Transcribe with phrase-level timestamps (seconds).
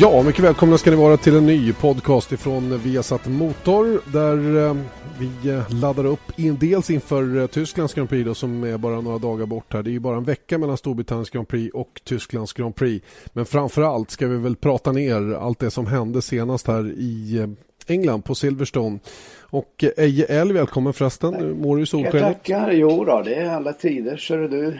[0.00, 4.76] Ja, mycket välkomna ska ni vara till en ny podcast ifrån Viasat Motor där eh,
[5.18, 9.00] vi eh, laddar upp in, dels inför eh, Tysklands Grand Prix då, som är bara
[9.00, 9.82] några dagar bort här.
[9.82, 13.06] Det är ju bara en vecka mellan Storbritanniens Grand Prix och Tysklands Grand Prix.
[13.32, 17.46] Men framförallt ska vi väl prata ner allt det som hände senast här i
[17.86, 18.98] England på Silverstone.
[19.40, 21.34] Och Eje L, välkommen förresten.
[21.34, 22.22] Nu mår du solskenet?
[22.22, 22.72] Tackar.
[22.72, 24.78] Jo då, det är alla tider, ser du.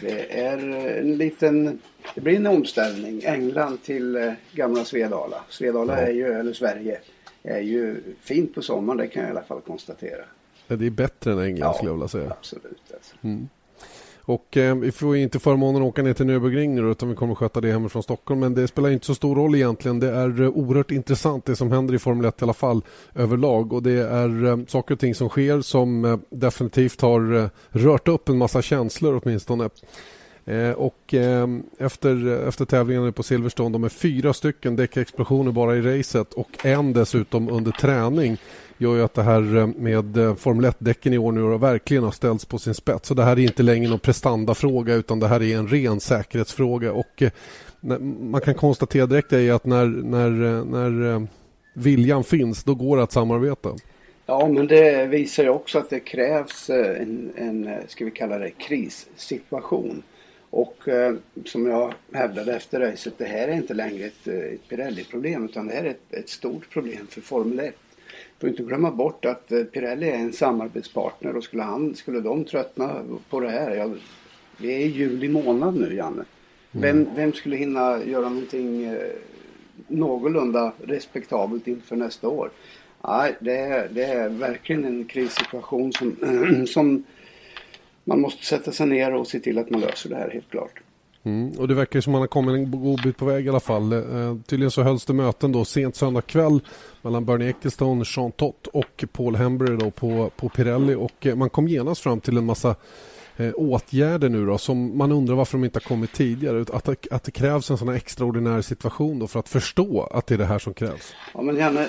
[0.00, 0.58] Det är
[0.98, 1.78] en liten
[2.14, 3.22] det blir en omställning.
[3.24, 5.36] England till eh, gamla Svedala.
[5.48, 6.06] Svedala ja.
[6.06, 6.98] är ju, eller Sverige,
[7.42, 8.98] är ju fint på sommaren.
[8.98, 10.24] Det kan jag i alla fall konstatera.
[10.66, 12.30] Det är bättre än England ja, skulle jag vilja säga.
[12.30, 12.92] absolut.
[12.94, 13.16] Alltså.
[13.22, 13.48] Mm.
[14.24, 17.34] Och eh, vi får inte förmånen att åka ner till Nürburgring nu utan vi kommer
[17.34, 18.40] sköta det hemifrån Stockholm.
[18.40, 20.00] Men det spelar inte så stor roll egentligen.
[20.00, 22.82] Det är eh, oerhört intressant det som händer i Formel 1 i alla fall
[23.14, 23.72] överlag.
[23.72, 28.08] Och det är eh, saker och ting som sker som eh, definitivt har eh, rört
[28.08, 29.70] upp en massa känslor åtminstone.
[30.46, 31.48] Eh, och eh,
[31.78, 36.92] efter, efter tävlingarna på Silverstone, de är fyra stycken däckexplosioner bara i racet och en
[36.92, 38.38] dessutom under träning
[38.78, 42.10] gör ju att det här eh, med eh, Formel 1-däcken i år nu verkligen har
[42.10, 43.08] ställts på sin spets.
[43.08, 46.92] Så det här är inte längre någon prestandafråga utan det här är en ren säkerhetsfråga.
[46.92, 47.30] Och eh,
[48.20, 50.30] man kan konstatera direkt att när, när,
[50.64, 51.26] när
[51.74, 53.76] viljan finns, då går det att samarbeta.
[54.26, 58.50] Ja, men det visar ju också att det krävs en, en ska vi kalla det,
[58.50, 60.02] krissituation.
[60.52, 61.14] Och eh,
[61.44, 65.66] som jag hävdade efter racet, det här är inte längre ett, eh, ett Pirelli-problem utan
[65.66, 67.74] det här är ett, ett stort problem för Formel 1.
[68.40, 72.44] Får inte glömma bort att eh, Pirelli är en samarbetspartner och skulle, han, skulle de
[72.44, 73.90] tröttna på det här, ja,
[74.56, 76.24] vi är i juli månad nu Janne.
[76.70, 77.14] Vem, mm.
[77.16, 79.12] vem skulle hinna göra någonting eh,
[79.88, 82.50] någorlunda respektabelt inför nästa år?
[83.04, 86.16] Nej, det är, det är verkligen en krissituation som,
[86.66, 87.04] som
[88.04, 90.80] man måste sätta sig ner och se till att man löser det här helt klart.
[91.24, 93.60] Mm, och det verkar som man har kommit en god bit på väg i alla
[93.60, 93.92] fall.
[93.92, 96.60] Eh, tydligen så hölls det möten då sent söndag kväll
[97.02, 101.50] mellan Bernie Ecclestone, Jean Tott och Paul Hembury då på, på Pirelli och eh, man
[101.50, 102.74] kom genast fram till en massa
[103.36, 106.60] eh, åtgärder nu då som man undrar varför de inte har kommit tidigare.
[106.72, 110.34] Att, att det krävs en sån här extraordinär situation då för att förstå att det
[110.34, 111.14] är det här som krävs.
[111.34, 111.88] Ja men Janne,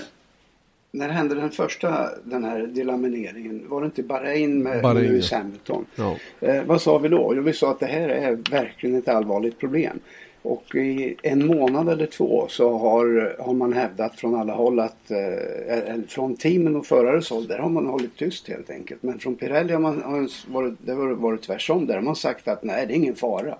[0.94, 3.66] när hände den första den här delamineringen?
[3.70, 5.86] Var det inte Bahrain med Bahrain, Lewis Hamilton?
[5.96, 6.18] Ja.
[6.40, 7.34] Eh, vad sa vi då?
[7.36, 10.00] Jo, vi sa att det här är verkligen ett allvarligt problem.
[10.42, 15.12] Och i en månad eller två så har, har man hävdat från alla håll att,
[15.12, 19.04] eh, från teamen och förares håll, där har man hållit tyst helt enkelt.
[19.04, 21.88] Men från Pirelli har man har varit, det har varit tvärsom.
[21.88, 23.58] Där har man sagt att nej, det är ingen fara.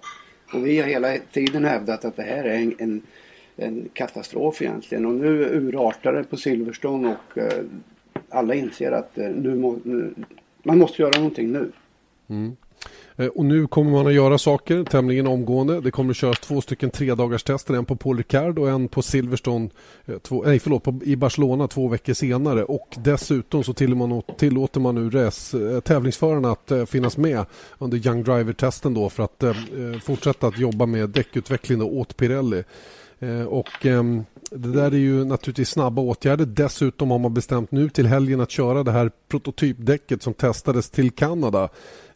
[0.54, 3.02] Och vi har hela tiden hävdat att det här är en, en
[3.56, 5.06] en katastrof egentligen.
[5.06, 7.64] Och nu urartar det på Silverstone och eh,
[8.30, 10.14] alla inser att eh, nu, må, nu,
[10.64, 11.72] man måste göra någonting nu.
[12.28, 12.56] Mm.
[13.16, 15.82] Eh, och nu kommer man att göra saker tämligen omgående.
[15.82, 19.70] Det kommer att köras två stycken tredagarstester, en på Paul Ricard och en på Silverstone
[20.06, 22.64] eh, två, nej, förlåt, på, i Barcelona två veckor senare.
[22.64, 27.46] Och dessutom så till man, tillåter man nu res, eh, tävlingsförarna att finnas med
[27.78, 29.44] under Young Driver-testen då för att
[30.04, 32.64] fortsätta att jobba med däckutveckling åt Pirelli.
[33.24, 36.46] Eh, och ehm, det där är ju naturligtvis snabba åtgärder.
[36.46, 41.12] Dessutom har man bestämt nu till helgen att köra det här prototypdäcket som testades till
[41.12, 41.70] Kanada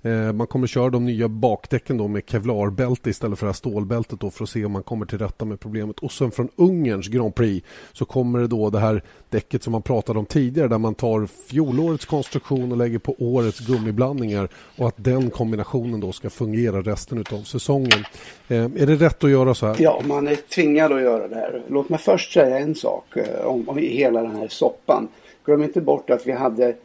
[0.08, 4.20] Eh, man kommer köra de nya bakdäcken då med kevlarbälte istället för det här stålbältet
[4.20, 6.00] då för att se om man kommer till rätta med problemet.
[6.00, 9.82] Och sen från Ungerns Grand Prix så kommer det då det här däcket som man
[9.82, 14.96] pratade om tidigare där man tar fjolårets konstruktion och lägger på årets gummiblandningar och att
[14.98, 18.06] den kombinationen då ska fungera resten av säsongen.
[18.48, 19.76] Eh, är det rätt att göra så här?
[19.80, 21.62] Ja, man är tvingad att göra det här.
[21.68, 25.08] Låt mig först säga en sak eh, om, om hela den här soppan.
[25.46, 26.76] Glöm inte bort att vi hade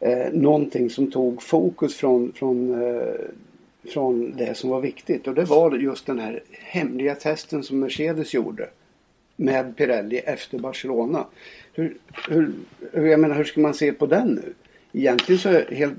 [0.00, 3.14] eh, någonting som tog fokus från, från, eh,
[3.92, 5.26] från det som var viktigt.
[5.26, 8.68] Och det var just den här hemliga testen som Mercedes gjorde
[9.36, 11.26] med Pirelli efter Barcelona.
[11.72, 11.96] Hur,
[12.28, 12.52] hur,
[12.92, 14.54] jag menar, hur ska man se på den nu?
[14.92, 15.94] Egentligen så helt,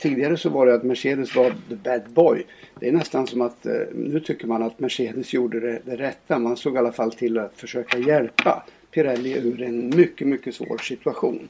[0.00, 2.46] Tidigare så var det att Mercedes var the bad boy.
[2.80, 6.38] Det är nästan som att eh, nu tycker man att Mercedes gjorde det, det rätta.
[6.38, 10.78] Man såg i alla fall till att försöka hjälpa Pirelli ur en mycket, mycket svår
[10.78, 11.48] situation.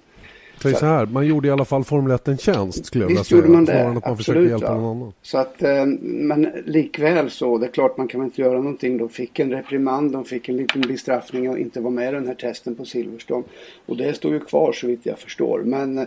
[0.62, 3.25] Säg så här, man gjorde i alla fall Formel 1 en tjänst skulle jag vilja
[3.25, 3.37] säga.
[3.41, 4.51] gjorde man det, att man absolut.
[4.51, 4.75] Hjälpa ja.
[4.75, 5.12] någon annan.
[5.23, 8.99] Så att, eh, men likväl så, det är klart man kan inte göra någonting.
[8.99, 12.27] De fick en reprimand, de fick en liten bestraffning och inte vara med i den
[12.27, 13.45] här testen på Silverstone.
[13.87, 15.62] Och det står ju kvar så vitt jag förstår.
[15.65, 16.05] Men eh,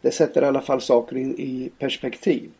[0.00, 2.50] det sätter i alla fall saker in i perspektiv.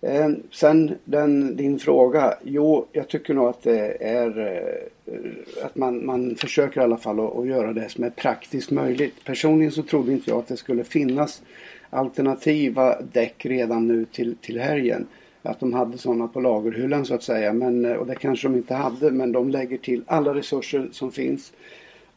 [0.00, 2.34] Eh, sen den, din fråga.
[2.44, 7.20] Jo, jag tycker nog att det är eh, att man, man försöker i alla fall
[7.20, 9.24] att, att, göra det som är praktiskt möjligt.
[9.24, 11.42] Personligen så trodde inte jag att det skulle finnas
[11.90, 15.06] alternativa däck redan nu till, till helgen.
[15.42, 17.52] att de hade sådana på lagerhyllan så att säga.
[17.52, 21.12] Men, eh, och det kanske de inte hade men de lägger till alla resurser som
[21.12, 21.52] finns.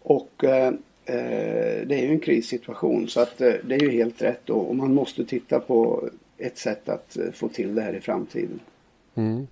[0.02, 0.68] Och eh,
[1.06, 4.70] eh det är ju en krissituation så att eh, det är ju helt rätt och,
[4.70, 6.10] och man måste titta på
[6.40, 8.60] ett sätt att eh, få till det här i framtiden.
[9.16, 9.48] Mm.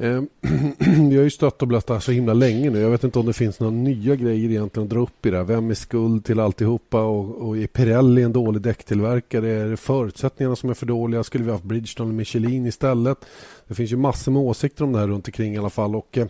[0.00, 0.22] Eh,
[1.10, 2.80] vi har ju stött och blött det här så himla länge nu.
[2.80, 5.36] Jag vet inte om det finns några nya grejer egentligen att dra upp i det
[5.36, 5.44] här.
[5.44, 9.50] Vem är skuld till alltihopa och, och är Pirelli en dålig däcktillverkare?
[9.50, 11.24] Är det förutsättningarna som är för dåliga?
[11.24, 13.18] Skulle vi haft Bridgestone eller Michelin istället?
[13.66, 15.96] Det finns ju massor med åsikter om det här runt omkring i alla fall.
[15.96, 16.26] Och, eh,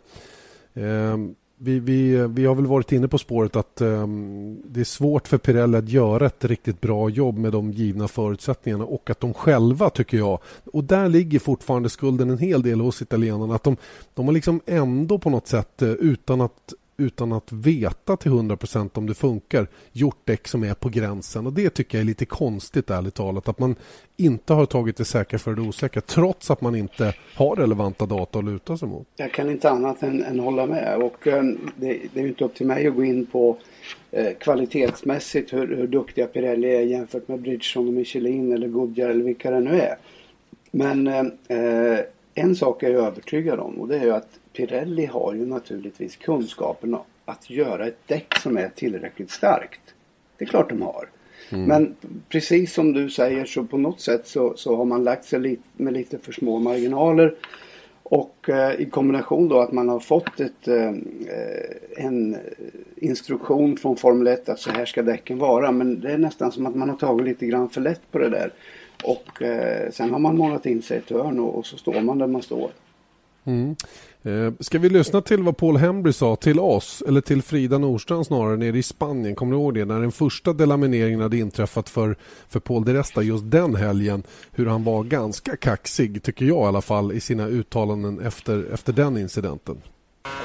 [0.74, 5.28] ehm, vi, vi, vi har väl varit inne på spåret att um, det är svårt
[5.28, 9.34] för Pirelli att göra ett riktigt bra jobb med de givna förutsättningarna och att de
[9.34, 10.38] själva, tycker jag,
[10.72, 13.76] och där ligger fortfarande skulden en hel del hos italienarna, att de,
[14.14, 18.90] de har liksom ändå på något sätt eh, utan att utan att veta till 100%
[18.94, 21.46] om det funkar gjort däck som är på gränsen.
[21.46, 23.48] och Det tycker jag är lite konstigt ärligt talat.
[23.48, 23.76] Att man
[24.16, 28.38] inte har tagit det säkra för det osäkra trots att man inte har relevanta data
[28.38, 29.06] att luta sig mot.
[29.16, 30.96] Jag kan inte annat än, än hålla med.
[31.02, 31.42] Och, eh,
[31.76, 33.56] det, det, är inte upp till mig att gå in på
[34.10, 39.24] eh, kvalitetsmässigt hur, hur duktiga Pirelli är jämfört med Bridgestone och Michelin eller Goodyear eller
[39.24, 39.96] vilka det nu är.
[40.70, 41.24] Men eh,
[41.58, 42.00] eh
[42.34, 46.16] en sak är jag övertygad om och det är ju att Pirelli har ju naturligtvis
[46.16, 49.94] kunskaperna att göra ett däck som är tillräckligt starkt.
[50.36, 51.08] Det är klart de har.
[51.50, 51.64] Mm.
[51.64, 51.94] Men
[52.28, 55.62] precis som du säger så på något sätt så, så har man lagt sig lite,
[55.76, 57.34] med lite för små marginaler.
[58.02, 60.92] Och eh, i kombination då att man har fått ett, eh,
[61.96, 62.36] en
[62.96, 65.72] instruktion från Formel 1 att så här ska däcken vara.
[65.72, 68.28] Men det är nästan som att man har tagit lite grann för lätt på det
[68.28, 68.52] där.
[69.04, 72.00] Och eh, sen har man målat in sig i ett hörn och, och, så står
[72.00, 72.70] man där man står.
[73.50, 73.76] Mm.
[74.60, 78.56] Ska vi lyssna till vad Paul Hembry sa till oss, eller till Frida Nordstrand snarare,
[78.56, 79.34] nere i Spanien.
[79.34, 79.84] Kommer du ihåg det?
[79.84, 82.16] När den första delamineringen hade inträffat för,
[82.48, 84.22] för Paul de Resta just den helgen.
[84.52, 88.92] Hur han var ganska kaxig, tycker jag i alla fall, i sina uttalanden efter, efter
[88.92, 89.82] den incidenten.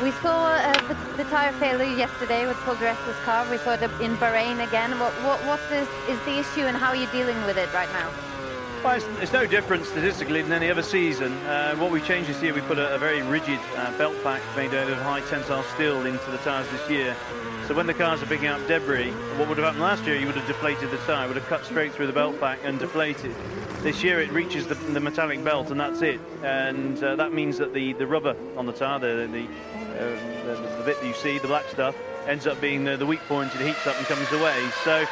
[0.02, 3.46] We saw uh, the, the tire failure yesterday with Paul de Resta's car.
[3.52, 4.92] We saw it in Bahrain again.
[5.00, 7.92] What, what, what is, is the issue and how are you dealing with it right
[7.94, 8.35] now?
[8.84, 11.34] Well, it's, it's, no different statistically than any other season.
[11.48, 14.42] Uh, what we've changed this year, we put a, a very rigid uh, belt pack
[14.56, 17.16] made out of high tensile steel into the tyres this year.
[17.68, 20.28] So when the cars are picking up debris, what would have happened last year, you
[20.28, 23.36] would have deflated the tyre, would have cut straight through the belt pack and deflated.
[23.82, 26.20] This year it reaches the, the metallic belt and that's it.
[26.44, 30.78] And uh, that means that the, the rubber on the tyre, the, the, uh, the,
[30.78, 31.96] the, bit that you see, the black stuff,
[32.28, 34.70] ends up being the, the weak point, it heats up and comes away.
[34.84, 35.06] So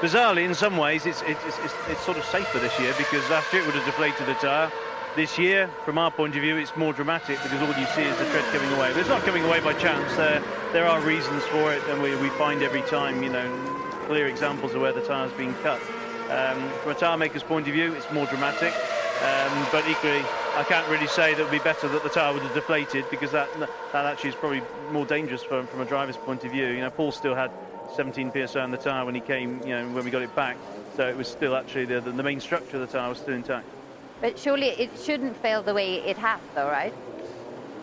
[0.00, 3.52] bizarrely, in some ways, it's, it's, it's, it's, sort of safer this year because last
[3.52, 4.70] year it would have deflated the tyre.
[5.16, 8.16] This year, from our point of view, it's more dramatic because all you see is
[8.18, 8.92] the tread coming away.
[8.92, 10.14] But it's not coming away by chance.
[10.16, 10.42] There,
[10.72, 13.48] there are reasons for it, and we, we find every time, you know,
[14.06, 15.80] clear examples of where the tyre's been cut.
[16.30, 18.72] Um, from a tyre maker's point of view, it's more dramatic.
[19.24, 20.22] Um, but equally,
[20.54, 23.04] I can't really say that it would be better that the tyre would have deflated
[23.10, 24.62] because that that actually is probably
[24.92, 26.68] more dangerous from, from a driver's point of view.
[26.68, 27.50] You know, Paul still had
[27.94, 30.56] 17 psi on the tyre when he came, you know, when we got it back.
[30.96, 33.66] So it was still actually the, the main structure of the tyre was still intact.
[34.20, 36.92] But surely it shouldn't fail the way it has, though, right?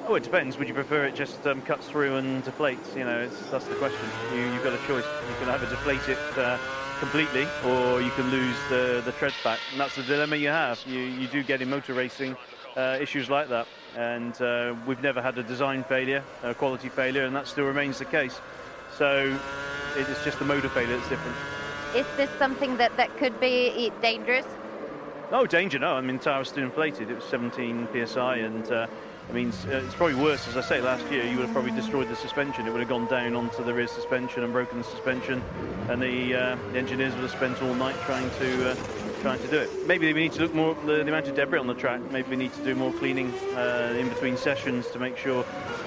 [0.07, 0.57] Oh, it depends.
[0.59, 2.95] Would you prefer it just um, cuts through and deflates?
[2.95, 4.03] You know, that's the question.
[4.33, 5.05] You, have got a choice.
[5.05, 6.59] You can either deflate it uh,
[6.99, 10.77] completely, or you can lose the the tread back, and that's the dilemma you have.
[10.87, 12.37] You you do get in motor racing
[12.77, 17.23] uh, issues like that, and uh, we've never had a design failure, a quality failure,
[17.23, 18.39] and that still remains the case.
[18.97, 19.35] So
[19.95, 21.35] it's just the motor failure that's different.
[21.95, 24.45] Is this something that, that could be dangerous?
[25.31, 25.93] No danger, no.
[25.93, 27.09] I mean, the tyre was still inflated.
[27.09, 28.87] It was 17 psi, and uh,
[29.29, 30.47] I mean, uh, it's probably worse.
[30.47, 32.67] As I say, last year you would have probably destroyed the suspension.
[32.67, 35.41] It would have gone down onto the rear suspension and broken the suspension,
[35.89, 38.75] and the, uh, the engineers would have spent all night trying to uh,
[39.25, 39.87] trying to do it.
[39.87, 41.99] Maybe we need to look more at the, the, amount of debris on the track.
[42.11, 45.43] Maybe we need to do more cleaning uh, in between sessions to make sure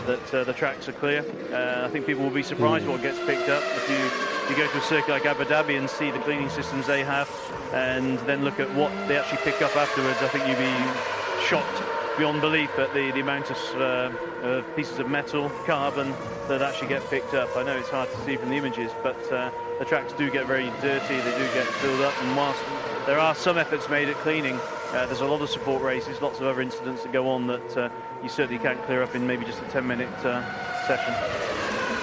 [0.09, 1.25] that uh, the tracks are clear.
[1.53, 4.69] Uh, I think people will be surprised what gets picked up if you, you go
[4.69, 7.31] to a circuit like Abu Dhabi and see the cleaning systems they have
[7.73, 10.19] and then look at what they actually pick up afterwards.
[10.21, 11.81] I think you'd be shocked
[12.19, 16.13] beyond belief at the, the amount of uh, pieces of metal, carbon
[16.49, 17.57] that actually get picked up.
[17.57, 20.45] I know it's hard to see from the images, but uh, the tracks do get
[20.49, 22.61] very dirty, they do get filled up, and whilst
[23.09, 24.55] there are some efforts made at cleaning,
[24.93, 27.75] uh, there's a lot of support races, lots of other incidents that go on that
[27.75, 27.89] uh,
[28.23, 30.45] you certainly can't clear up in maybe just a 10 minute uh,
[30.87, 31.15] session.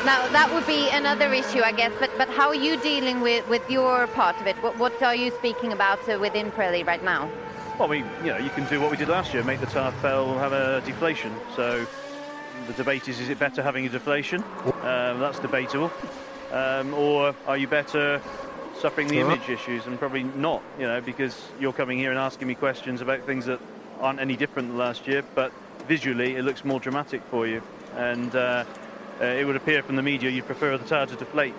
[0.04, 1.92] Now that would be another issue, I guess.
[2.00, 4.56] But but how are you dealing with, with your part of it?
[4.64, 7.30] What, what are you speaking about uh, within Pirelli right now?
[7.78, 9.92] Well, we you know you can do what we did last year, make the tyre
[10.02, 11.36] fail, have a deflation.
[11.56, 11.86] So
[12.66, 14.44] the debate is: is it better having a deflation?
[14.82, 15.92] Um, that's debatable.
[16.52, 18.22] Um, or are you better
[18.79, 19.86] suffering the image issues?
[19.86, 23.46] And probably not, you know, because you're coming here and asking me questions about things
[23.46, 23.60] that
[24.00, 25.51] aren't any different than last year, but
[25.88, 27.62] visually it looks more dramatic for you.
[27.96, 28.65] And uh,
[29.22, 31.53] uh, it would appear from the media you prefer the tyre to deflate.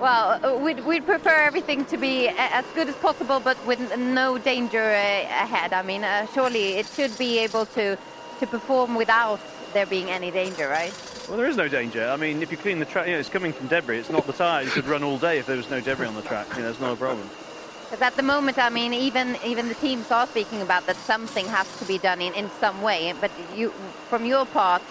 [0.00, 4.38] Well, uh, we'd, we'd prefer everything to be as good as possible, but with no
[4.38, 5.72] danger uh, ahead.
[5.72, 7.96] I mean, uh, surely it should be able to,
[8.40, 9.40] to perform without
[9.72, 10.92] there being any danger, right?
[11.28, 12.06] Well, there is no danger.
[12.06, 13.98] I mean, if you clean the track, you know, it's coming from debris.
[13.98, 14.62] It's not the tyre.
[14.62, 16.46] You could run all day if there was no debris on the track.
[16.56, 17.28] You know, it's not a problem.
[17.84, 21.46] Because at the moment, I mean, even even the teams are speaking about that something
[21.46, 23.14] has to be done in, in some way.
[23.20, 23.70] But you,
[24.10, 24.82] from your part,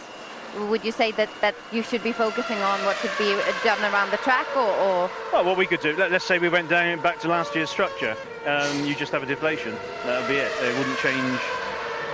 [0.70, 4.12] would you say that, that you should be focusing on what could be done around
[4.12, 5.12] the track or, or?
[5.32, 7.70] Well, what we could do, let, us say we went down back to last year's
[7.70, 9.76] structure, um, you just have a deflation.
[10.06, 10.52] That would be it.
[10.62, 11.40] It wouldn't change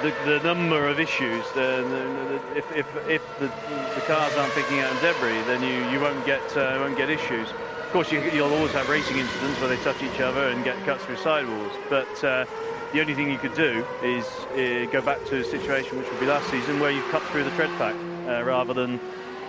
[0.01, 1.43] the, the number of issues.
[1.51, 3.47] The, the, if, if, if the,
[3.95, 7.49] the cars aren't picking out debris, then you, you won't get uh, won't get issues.
[7.49, 10.77] Of course, you, will always have racing incidents where they touch each other and get
[10.85, 12.45] cuts through sidewalls, but uh,
[12.93, 16.19] the only thing you could do is uh, go back to a situation which would
[16.19, 17.95] be last season where you cut through the tread pack
[18.27, 18.99] uh, rather than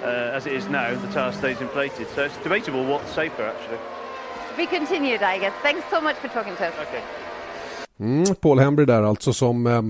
[0.03, 2.09] uh, as it is now, the tyre stays inflated.
[2.09, 3.79] So it's debatable what's safer actually.
[4.57, 5.55] We continued, I guess.
[5.63, 6.75] Thanks so much for talking to us.
[6.89, 7.03] Okay.
[8.01, 9.83] Mm, Paul Hembry där alltså som eh,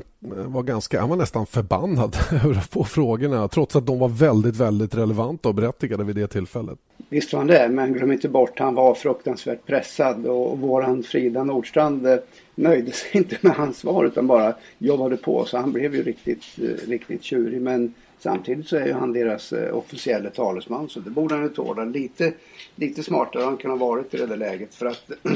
[0.47, 4.57] var ganska, han var nästan förbannad över att få frågorna trots att de var väldigt,
[4.57, 6.79] väldigt relevanta och berättigade vid det tillfället.
[7.09, 11.45] Visst var han det, men glöm inte bort han var fruktansvärt pressad och våran Frida
[11.45, 12.17] Nordstrand eh,
[12.55, 16.45] nöjde sig inte med hans svar utan bara jobbade på så han blev ju riktigt,
[16.59, 21.11] eh, riktigt tjurig men samtidigt så är ju han deras eh, officiella talesman så det
[21.11, 21.85] borde han ju tåla.
[21.85, 22.33] Lite,
[22.75, 25.33] lite smartare han kunde ha varit i det där läget för att eh,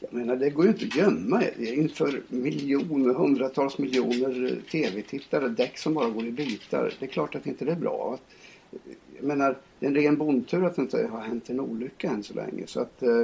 [0.00, 5.78] jag menar det går ju inte att gömma inför miljoner, hundratals miljoner eh, tv-tittare, däck
[5.78, 6.94] som bara går i bitar.
[7.00, 8.18] Det är klart att inte det är bra.
[9.16, 12.22] Jag menar, det är en ren bondtur att det inte har hänt en olycka än
[12.22, 12.66] så länge.
[12.66, 13.22] Så att, eh,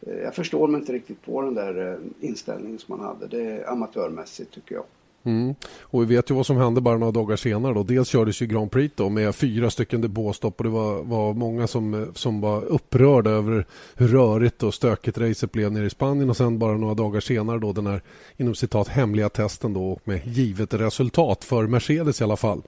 [0.00, 3.26] jag förstår mig inte riktigt på den där eh, inställningen som man hade.
[3.26, 4.84] Det är amatörmässigt tycker jag.
[5.24, 5.54] Mm.
[5.80, 7.74] Och vi vet ju vad som hände bara några dagar senare.
[7.74, 7.82] Då.
[7.82, 11.66] Dels kördes ju Grand Prix då, med fyra stycken depåstopp och det var, var många
[11.66, 16.36] som, som var upprörda över hur rörigt och stökigt racet blev nere i Spanien och
[16.36, 18.02] sen bara några dagar senare då den här
[18.36, 22.62] inom citat hemliga testen då med givet resultat för Mercedes i alla fall.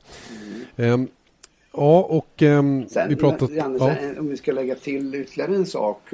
[0.77, 0.93] Mm.
[0.93, 1.09] Um,
[1.73, 3.51] ja och um, sen, vi pratat...
[3.51, 4.21] Janne, ja.
[4.21, 6.13] om vi ska lägga till ytterligare en sak.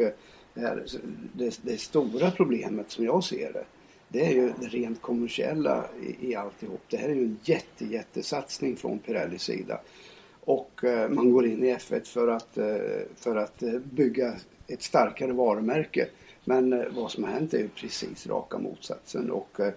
[0.56, 0.84] Här,
[1.32, 3.64] det, det stora problemet som jag ser det
[4.12, 6.80] det är ju det rent kommersiella i, i alltihop.
[6.88, 9.80] Det här är ju en jätte, jättesatsning från Pirellis sida.
[10.40, 12.76] Och eh, man går in i F1 för att, eh,
[13.16, 14.34] för att eh, bygga
[14.66, 16.08] ett starkare varumärke.
[16.44, 19.30] Men eh, vad som har hänt är ju precis raka motsatsen.
[19.30, 19.72] Och, eh,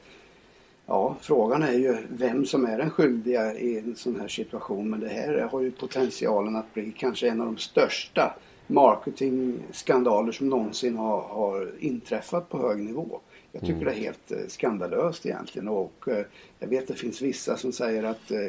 [0.85, 4.89] ja, frågan är ju vem som är den skyldiga i en sån här situation.
[4.89, 8.35] Men det här har ju potentialen att bli kanske en av de största
[8.67, 13.19] marketingskandaler som någonsin har, har inträffat på hög nivå.
[13.53, 13.85] Jag tycker mm.
[13.85, 16.25] det är helt eh, skandalöst egentligen och eh,
[16.59, 18.39] jag vet att det finns vissa som säger att eh,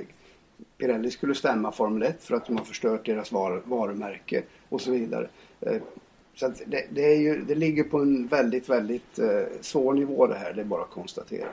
[0.78, 4.90] Pirelli skulle stämma Formel 1 för att de har förstört deras var varumärke och så
[4.90, 5.28] vidare.
[6.34, 9.18] Så det, det, är ju, det ligger på en väldigt, väldigt
[9.61, 11.49] svår nivå det här, det är bara att konstatera.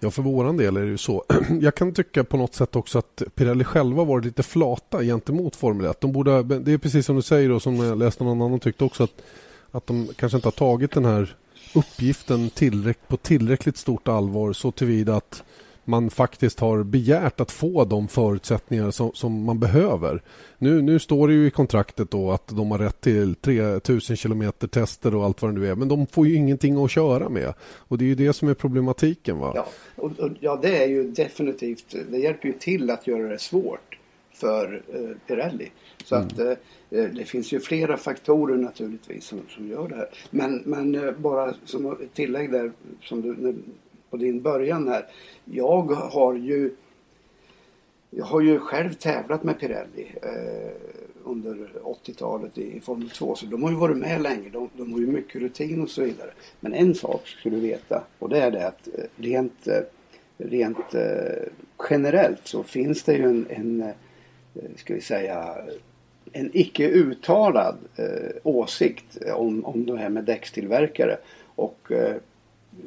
[0.00, 1.24] Ja, för våran del är det ju så.
[1.60, 5.86] Jag kan tycka på något sätt också att Pirelli själva varit lite flata gentemot Formel
[5.86, 6.00] 1.
[6.00, 8.84] De borde, det är precis som du säger och som jag läste någon annan tyckte
[8.84, 9.22] också att,
[9.70, 11.36] att de kanske inte har tagit den här
[11.74, 15.44] uppgiften tillräck på tillräckligt stort allvar så tillvida att
[15.84, 20.22] man faktiskt har begärt att få de förutsättningar som, som, man behöver.
[20.58, 24.66] Nu, nu står det ju i kontraktet då att de har rätt till 3000 kilometer
[24.66, 25.74] tester och allt vad det nu är.
[25.74, 27.54] Men de får ju ingenting att köra med.
[27.62, 29.38] Och det är ju det som är problematiken.
[29.38, 29.52] Va?
[29.54, 31.94] Ja, och, och, ja det är ju definitivt.
[32.10, 33.98] Det hjälper ju till att göra det svårt
[34.34, 35.70] för eh, Pirelli.
[36.04, 36.26] Så mm.
[36.26, 36.54] att eh,
[36.92, 40.08] Eh, det finns ju flera faktorer naturligtvis som, som gör det här.
[40.30, 43.54] Men, men eh, bara som ett tillägg där som du,
[44.10, 45.06] på din början här.
[45.44, 46.74] Jag har ju
[48.10, 50.72] jag har ju själv tävlat med Pirelli eh,
[51.24, 54.48] under 80-talet i Formel 2 så de har ju varit med länge.
[54.48, 56.30] De, de har ju mycket rutin och så vidare.
[56.60, 59.68] Men en sak ska du veta och det är det att eh, rent,
[60.36, 61.42] rent eh,
[61.90, 63.92] generellt så finns det ju en, en
[64.76, 65.56] ska vi säga
[66.32, 71.16] en icke uttalad eh, åsikt eh, om, om det här med däckstillverkare.
[71.54, 72.14] Och eh,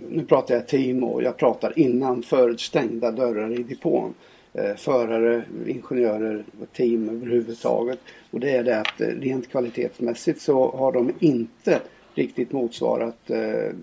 [0.10, 4.14] nu pratar jag team och jag pratar innanför stängda dörrar i depån.
[4.54, 8.00] Eh, förare, ingenjörer, team överhuvudtaget.
[8.32, 11.82] Och det är det att eh, rent kvalitetsmässigt så har de inte
[12.14, 13.74] riktigt motsvarat, eh,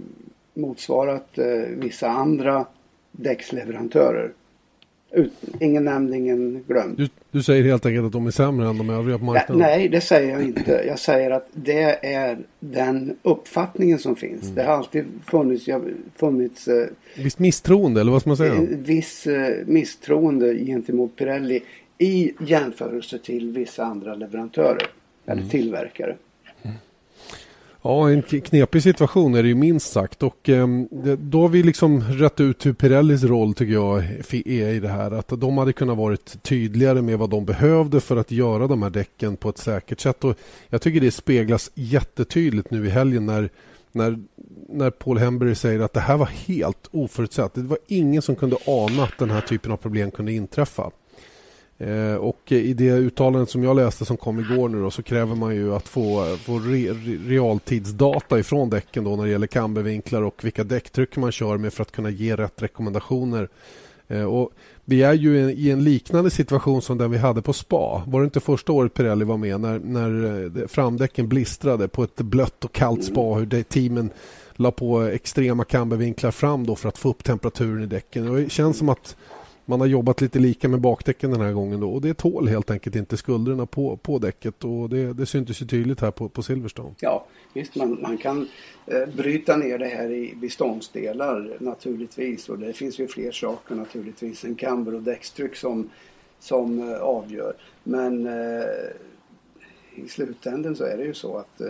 [0.54, 2.66] motsvarat eh, vissa andra
[3.10, 4.32] däcksleverantörer.
[5.14, 6.96] Ut, ingen nämnd, ingen glömd.
[6.96, 9.62] Du, du, säger helt enkelt att de är sämre än de övriga på marknaden?
[9.62, 10.84] Nej, det säger jag inte.
[10.86, 14.42] Jag säger att det är den uppfattningen som finns.
[14.42, 14.54] Mm.
[14.54, 15.68] Det har alltid funnits,
[16.16, 18.60] funnits eh, Visst misstroende, eller vad ska man säga?
[18.70, 21.62] Viss eh, misstroende gentemot Pirelli
[21.98, 24.86] i jämförelse till vissa andra leverantörer
[25.26, 25.48] eller mm.
[25.50, 26.16] tillverkare.
[27.84, 30.22] Ja, en knepig situation är det ju minst sagt.
[30.22, 30.66] Och eh,
[31.18, 35.10] då har vi liksom rätt ut hur Pirellis roll tycker jag är i det här.
[35.10, 38.90] Att de hade kunnat varit tydligare med vad de behövde för att göra de här
[38.90, 40.24] däcken på ett säkert sätt.
[40.24, 40.36] Och
[40.68, 43.50] jag tycker det speglas jättetydligt nu i helgen när
[43.92, 44.18] när,
[44.68, 47.54] när Paul Hemberg säger att det här var helt oförutsett.
[47.54, 50.90] Det var ingen som kunde ana att den här typen av problem kunde inträffa.
[51.82, 55.34] Eh, och i det uttalandet som jag läste som kom igår nu då, så kräver
[55.34, 56.92] man ju att få, få re,
[57.26, 61.82] realtidsdata ifrån däcken då när det gäller kambervinklar och vilka däcktryck man kör med för
[61.82, 63.48] att kunna ge rätt rekommendationer.
[64.08, 64.50] Eh, och
[64.84, 68.02] vi är ju i en liknande situation som den vi hade på spa.
[68.06, 72.16] Var det inte första året Pirelli var med när, när eh, framdäcken blistrade på ett
[72.16, 74.10] blött och kallt spa hur det, teamen
[74.56, 78.28] la på extrema kambervinklar fram då för att få upp temperaturen i däcken.
[78.28, 79.16] Och det känns som att
[79.64, 82.70] man har jobbat lite lika med bakdäcken den här gången då, och det tål helt
[82.70, 86.42] enkelt inte skulderna på, på däcket och det, det syntes ju tydligt här på, på
[86.42, 86.94] Silverstone.
[87.00, 88.48] Ja, visst man, man kan
[88.86, 94.44] eh, bryta ner det här i beståndsdelar naturligtvis och det finns ju fler saker naturligtvis
[94.44, 95.90] än kamber och däckstryck som,
[96.38, 97.54] som eh, avgör.
[97.84, 98.64] Men eh,
[99.94, 101.66] i slutänden så är det ju så att eh,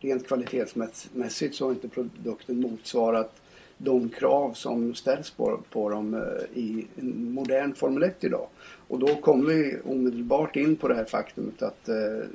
[0.00, 3.40] rent kvalitetsmässigt så har inte produkten motsvarat
[3.84, 8.46] de krav som ställs på, på dem eh, i en modern Formel 1 idag.
[8.88, 12.26] Och då kommer vi omedelbart in på det här faktumet att, eh,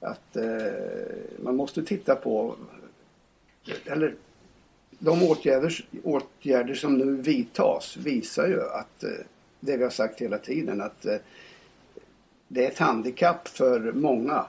[0.00, 0.72] att eh,
[1.42, 2.54] man måste titta på,
[3.84, 4.14] eller
[4.98, 9.04] de åtgärder, åtgärder som nu vidtas visar ju att
[9.60, 11.06] det vi har sagt hela tiden att
[12.48, 14.44] det är ett handikapp för många,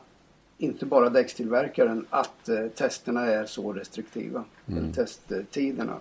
[0.57, 4.43] inte bara däckstillverkaren, att testerna är så restriktiva.
[4.67, 4.93] Mm.
[4.93, 5.99] Testtiderna.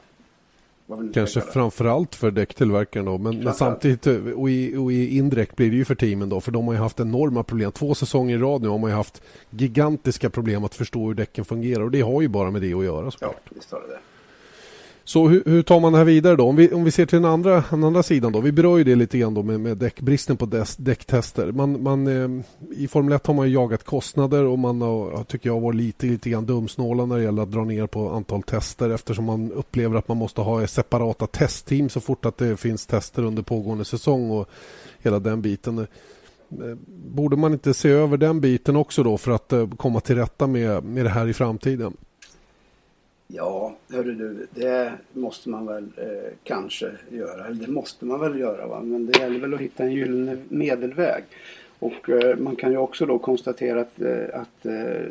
[1.14, 3.18] Kanske framförallt för däcktillverkaren då.
[3.18, 4.06] Men, men samtidigt
[4.36, 6.40] och i, och i indirekt blir det ju för teamen då.
[6.40, 7.72] För de har ju haft enorma problem.
[7.72, 11.44] Två säsonger i rad nu har man ju haft gigantiska problem att förstå hur däcken
[11.44, 11.82] fungerar.
[11.82, 13.36] Och det har ju bara med det att göra såklart.
[13.44, 13.98] Ja, visst har det det.
[15.04, 16.44] Så hur, hur, tar man det här vidare då?
[16.44, 18.40] Om vi, om vi ser till den andra, den andra sidan då.
[18.40, 21.52] Vi berör ju det lite grann då med, med däckbristen på dess, däcktester.
[21.52, 25.50] Man, man, eh, I Formel 1 har man ju jagat kostnader och man har, tycker
[25.50, 28.90] jag, varit lite, lite grann dumsnåla när det gäller att dra ner på antal tester
[28.90, 33.22] eftersom man upplever att man måste ha separata testteam så fort att det finns tester
[33.22, 34.48] under pågående säsong och
[34.98, 35.78] hela den biten.
[35.78, 35.86] Eh,
[36.86, 40.46] borde man inte se över den biten också då för att eh, komma till rätta
[40.46, 41.96] med, med det här i framtiden?
[43.34, 47.46] Ja, hörru du, det måste man väl eh, kanske göra.
[47.46, 48.80] Eller det måste man väl göra va.
[48.80, 51.24] Men det gäller väl att hitta en gyllene medelväg.
[51.78, 55.06] Och eh, man kan ju också då konstatera att, eh, att eh,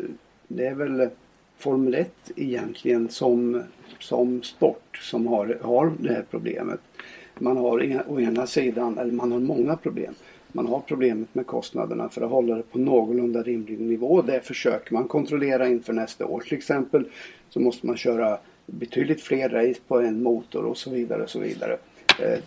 [0.47, 1.09] det är väl
[1.57, 3.63] Formel 1 egentligen som,
[3.99, 6.79] som sport som har, har det här problemet.
[7.39, 10.13] Man har å ena sidan, eller man har många problem.
[10.51, 14.21] Man har problemet med kostnaderna för att hålla det på någorlunda rimlig nivå.
[14.21, 17.05] Det försöker man kontrollera inför nästa år till exempel
[17.49, 21.39] så måste man köra betydligt fler race på en motor och så vidare och så
[21.39, 21.77] vidare.
[22.19, 22.39] Eh,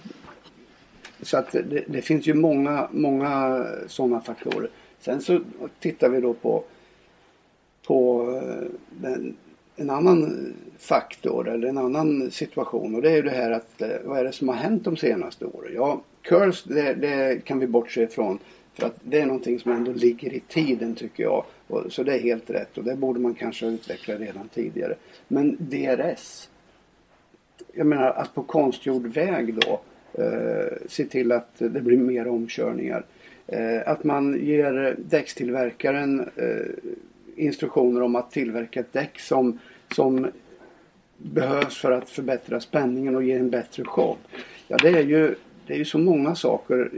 [1.22, 4.70] så att det, det finns ju många, många sådana faktorer.
[5.00, 5.40] Sen så
[5.80, 6.64] tittar vi då på,
[7.86, 9.36] på eh, den,
[9.76, 13.88] en annan faktor eller en annan situation och det är ju det här att eh,
[14.04, 15.72] vad är det som har hänt de senaste åren?
[15.74, 18.38] Ja, Curse det, det kan vi bortse ifrån
[18.74, 21.44] för att det är någonting som ändå ligger i tiden tycker jag.
[21.66, 24.94] Och, så det är helt rätt och det borde man kanske ha utvecklat redan tidigare.
[25.28, 26.48] Men DRS.
[27.72, 29.80] Jag menar att på konstgjord väg då
[30.22, 33.04] eh, se till att det blir mer omkörningar.
[33.46, 36.92] Eh, att man ger däckstillverkaren eh,
[37.36, 39.58] instruktioner om att tillverka ett däck som,
[39.94, 40.26] som
[41.16, 44.16] behövs för att förbättra spänningen och ge en bättre show.
[44.68, 45.34] Ja, det är ju,
[45.66, 46.90] det är ju så många saker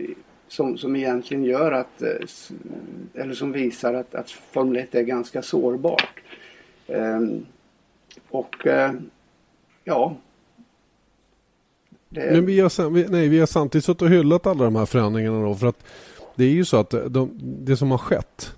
[0.48, 5.42] som, som egentligen gör att, eh, eller som visar att, att Formel 1 är ganska
[5.42, 6.20] sårbart.
[6.86, 7.46] Um,
[8.30, 8.92] och uh,
[9.84, 10.16] ja.
[12.08, 12.30] Det...
[12.32, 15.54] Men vi har, nej, vi har samtidigt suttit och hyllat alla de här förändringarna då
[15.54, 15.84] för att
[16.34, 18.55] det är ju så att de, det som har skett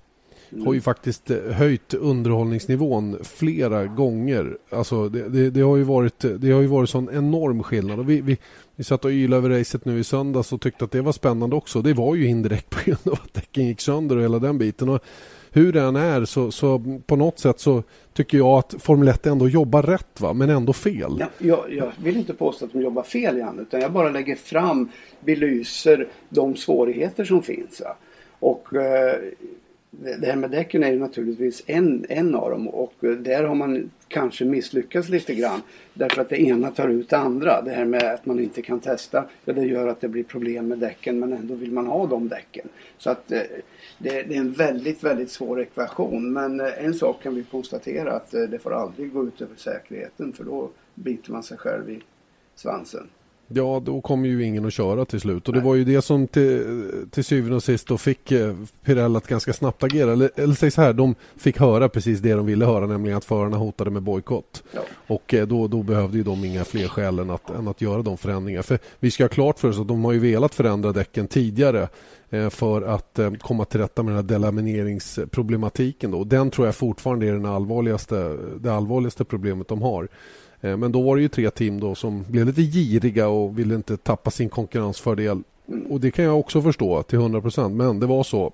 [0.65, 4.57] har ju faktiskt eh, höjt underhållningsnivån flera gånger.
[4.69, 7.99] Alltså det, det, det, har ju varit, det har ju varit sån enorm skillnad.
[7.99, 8.37] Och vi, vi,
[8.75, 11.55] vi satt och ylade över racet nu i söndags och tyckte att det var spännande
[11.55, 11.81] också.
[11.81, 14.89] Det var ju indirekt på grund av att däcken gick sönder och hela den biten.
[14.89, 15.03] Och
[15.51, 17.83] hur det än är så, så på något sätt så
[18.13, 21.15] tycker jag att Formel 1 ändå jobbar rätt va, men ändå fel.
[21.19, 24.35] Ja, jag, jag, vill inte påstå att de jobbar fel Jan, utan jag bara lägger
[24.35, 27.81] fram, belyser de svårigheter som finns.
[27.81, 27.95] Va?
[28.39, 29.15] Och eh,
[29.91, 33.91] det här med däcken är ju naturligtvis en, en av dem och där har man
[34.07, 35.61] kanske misslyckats lite grann.
[35.93, 37.61] Därför att det ena tar ut det andra.
[37.61, 40.67] Det här med att man inte kan testa, ja, det gör att det blir problem
[40.67, 42.67] med däcken men ändå vill man ha de däcken.
[42.97, 43.41] Så att eh,
[43.97, 46.33] det, det, är en väldigt, väldigt svår ekvation.
[46.33, 49.55] Men eh, en sak kan vi konstatera att eh, det får aldrig gå ut över
[49.55, 52.01] säkerheten för då biter man sig själv i
[52.55, 53.09] svansen.
[53.53, 55.47] Ja, då kommer ju ingen att köra till slut.
[55.47, 59.15] Och det var ju det som till, till syvende och sist då fick eh, Pirell
[59.15, 60.11] att ganska snabbt agera.
[60.11, 63.25] Eller, eller säg så här, de fick höra precis det de ville höra, nämligen att
[63.25, 64.63] förarna hotade med bojkott.
[64.71, 64.81] Ja.
[65.07, 68.01] Och eh, då, då behövde ju de inga fler skäl än att, än att göra
[68.01, 68.63] de förändringarna.
[68.63, 71.87] För vi ska ha klart för oss att de har ju velat förändra däcken tidigare
[72.29, 76.11] eh, för att komma till rätta med den här delamineringsproblematiken.
[76.11, 76.23] Då.
[76.23, 80.07] Den tror jag fortfarande är den allvarligaste, det allvarligaste problemet de har.
[80.61, 83.75] Eh, men då var det ju tre team då som blev lite giriga och ville
[83.75, 85.43] inte tappa sin konkurrensfördel.
[85.89, 87.75] Och det kan jag också förstå till 100 procent.
[87.75, 88.53] Men det var så.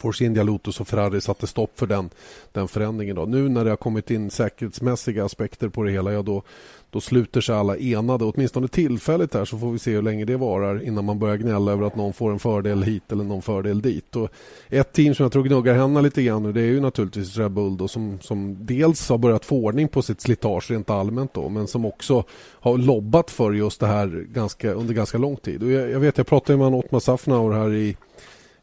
[0.00, 2.10] Force India, Lotus och Ferrari satte stopp för den,
[2.52, 3.16] den förändringen.
[3.16, 3.24] Då.
[3.24, 6.42] Nu när det har kommit in säkerhetsmässiga aspekter på det hela, ja, då,
[6.90, 8.24] då sluter sig alla enade.
[8.24, 11.72] Åtminstone tillfälligt här så får vi se hur länge det varar innan man börjar gnälla
[11.72, 14.16] över att någon får en fördel hit eller någon fördel dit.
[14.16, 14.28] Och
[14.68, 17.50] ett team som jag tror gnuggar händerna lite grann nu det är ju naturligtvis Red
[17.50, 21.48] Bull då, som, som dels har börjat få ordning på sitt slitage rent allmänt då,
[21.48, 22.24] men som också
[22.60, 25.62] har lobbat för just det här ganska, under ganska lång tid.
[25.62, 27.96] Och jag, jag vet, jag pratade med Ottmar Safnauer här i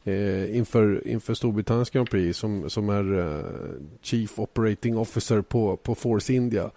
[0.07, 3.41] eh, inför, inför Storbritanniens Grand Prix som, som är eh,
[4.01, 6.71] Chief Operating Officer på, på Force India.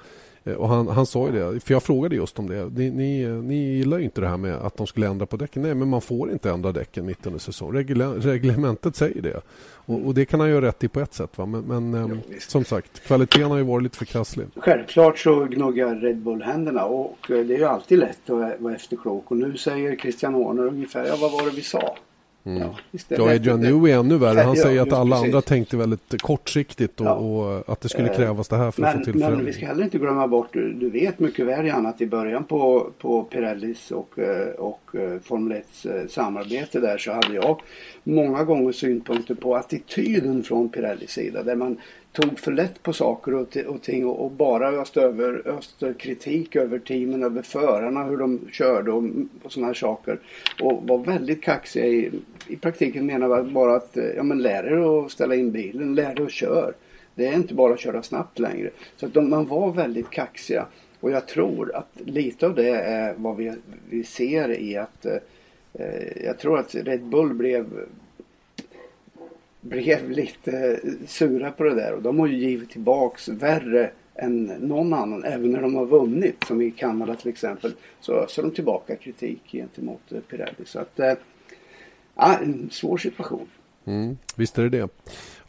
[0.45, 2.64] Eh, och han, han sa ju det, för jag frågade just om det.
[2.64, 5.62] Ni, ni, ni gillar ju inte det här med att de skulle ändra på däcken.
[5.62, 7.73] Nej, men man får inte ändra däcken mitt under säsong.
[7.75, 9.40] Regula reglementet säger det.
[9.73, 11.38] Och, och, det kan han ju rätt i på ett sätt.
[11.38, 11.47] Va?
[11.47, 14.47] Men, men ja, ehm, som sagt, kvaliteten har ju varit lite för krasslig.
[14.57, 19.31] Självklart så gnuggar Red Bull händerna och det är ju alltid lätt att vara efterklok.
[19.31, 21.97] Och nu säger Christian Horner ungefär, ja vad var det vi sa?
[22.44, 22.62] Mm.
[22.62, 22.74] Ja,
[23.09, 24.40] ja Adrian Newey är ännu värre.
[24.40, 27.14] Han säger att alla andra tänkte väldigt kortsiktigt och, ja.
[27.14, 29.53] och, att det skulle eh, krävas det här för men, att få till Men vi
[29.53, 33.22] ska heller inte glömma bort, du vet mycket väl Jan att i början på, på
[33.22, 37.61] Pirellis och, eh, och eh, Formel 1 samarbete där så hade jag
[38.05, 41.76] många gånger synpunkter på attityden från Pirellis sida där man
[42.12, 46.57] tog för lätt på saker och, och ting och, och bara öste över öste kritik
[46.57, 49.05] över teamen, över förarna, hur de körde och,
[49.42, 50.18] och sådana här saker.
[50.62, 52.11] Och var väldigt kaxiga i,
[52.46, 55.94] i praktiken menar jag bara att eh, ja, men lär er att ställa in bilen,
[55.94, 56.73] lär er att köra.
[57.14, 58.70] Det är inte bara att köra snabbt längre.
[58.96, 60.66] Så att de, man var väldigt kaxiga.
[61.01, 63.53] Och jag tror att lite av det är vad vi,
[63.90, 65.14] vi ser i att eh,
[65.73, 67.66] eh jag tror att Red Bull blev
[69.61, 74.44] blev lite eh, sura på det där och de har ju givit tillbaks värre än
[74.44, 75.25] någon annan.
[75.25, 79.40] Även när de har vunnit som i Kanada till exempel så öser de tillbaka kritik
[79.53, 80.64] gentemot eh, Pirelli.
[80.64, 81.12] Så att eh,
[82.14, 83.49] ja en svår situation.
[83.85, 84.88] Mm, visst är det det.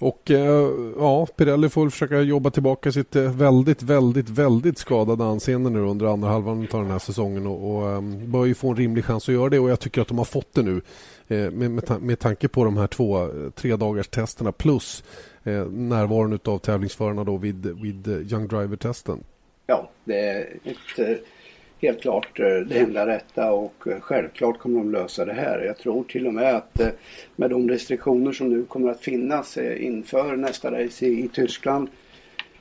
[0.02, 5.70] Och eh, ja, Pirelli får försöka jobba tillbaka sitt eh, väldigt, väldigt, väldigt skadade anseende
[5.70, 8.76] nu under andra halvan av den här säsongen och, och ehm, bör ju få en
[8.76, 10.82] rimlig chans att göra det och jag tycker att de har fått det nu.
[11.28, 15.04] Eh, med, med, med tanke på de här två tre dagars testerna plus
[15.44, 19.24] eh, närvaron av tävlingsförarna då vid, vid Young Driver-testen.
[19.68, 21.22] Ja, det är ett,
[21.82, 25.60] helt klart eh, det enda rätta och eh, självklart kommer de lösa det här.
[25.60, 26.88] Jag tror till och med att eh,
[27.36, 31.90] med de restriktioner som nu kommer att finnas inför nästa race i, Tyskland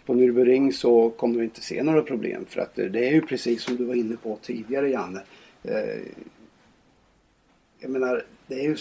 [0.07, 3.63] på Nürburgring så kommer vi inte se några problem för att det är ju precis
[3.63, 5.23] som du var inne på tidigare Janne.
[7.81, 8.77] Jag menar det är ju,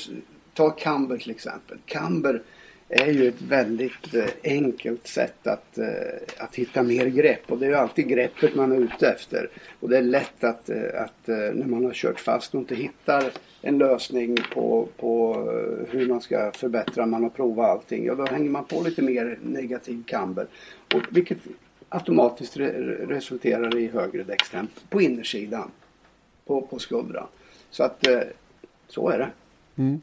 [0.53, 1.77] ta Camber till exempel.
[1.85, 2.41] Camber
[2.89, 5.85] är ju ett väldigt eh, enkelt sätt att, eh,
[6.37, 9.49] att hitta mer grepp och det är ju alltid greppet man är ute efter.
[9.79, 13.31] Och det är lätt att, eh, att när man har kört fast och inte hittar
[13.61, 15.35] en lösning på, på
[15.89, 19.39] hur man ska förbättra, man har provat allting, ja då hänger man på lite mer
[19.41, 20.47] negativ camber.
[20.93, 21.37] Och vilket
[21.89, 22.71] automatiskt re
[23.07, 25.71] resulterar i högre däckstemp på innersidan
[26.45, 27.27] på, på skuldran.
[27.69, 28.07] Så att
[28.87, 29.29] så är det.
[29.75, 30.01] Mm.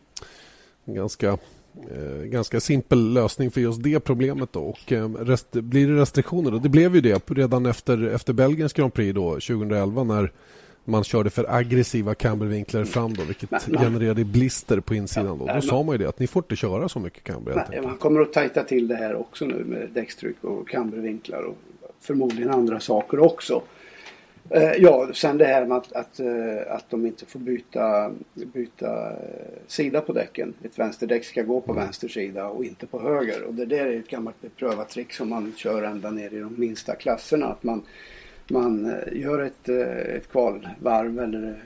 [0.84, 1.38] Ganska,
[2.24, 4.52] ganska simpel lösning för just det problemet.
[4.52, 4.60] Då.
[4.60, 6.50] Och, eh, rest, blir det restriktioner?
[6.50, 6.58] Då?
[6.58, 10.32] Det blev ju det redan efter, efter Belgiens Grand Prix då, 2011 när
[10.84, 15.38] man körde för aggressiva cambervinklar fram då, vilket man, genererade blister på insidan.
[15.38, 17.80] Då, då sa man ju det att ni får inte köra så mycket camber.
[17.82, 21.56] Man kommer att tajta till det här också nu med däckstryck och cambervinklar och
[22.00, 23.62] förmodligen andra saker också.
[24.50, 29.10] Eh, ja, sen det här med att, att, eh, att de inte får byta, byta
[29.10, 29.16] eh,
[29.66, 30.54] sida på däcken.
[30.62, 33.42] Ett vänsterdäck ska gå på vänster sida och inte på höger.
[33.42, 36.54] Och det där är ett gammalt beprövat trick som man kör ända ner i de
[36.60, 37.46] minsta klasserna.
[37.46, 37.82] Att man,
[38.48, 41.62] man gör ett, ett kvalvarv eller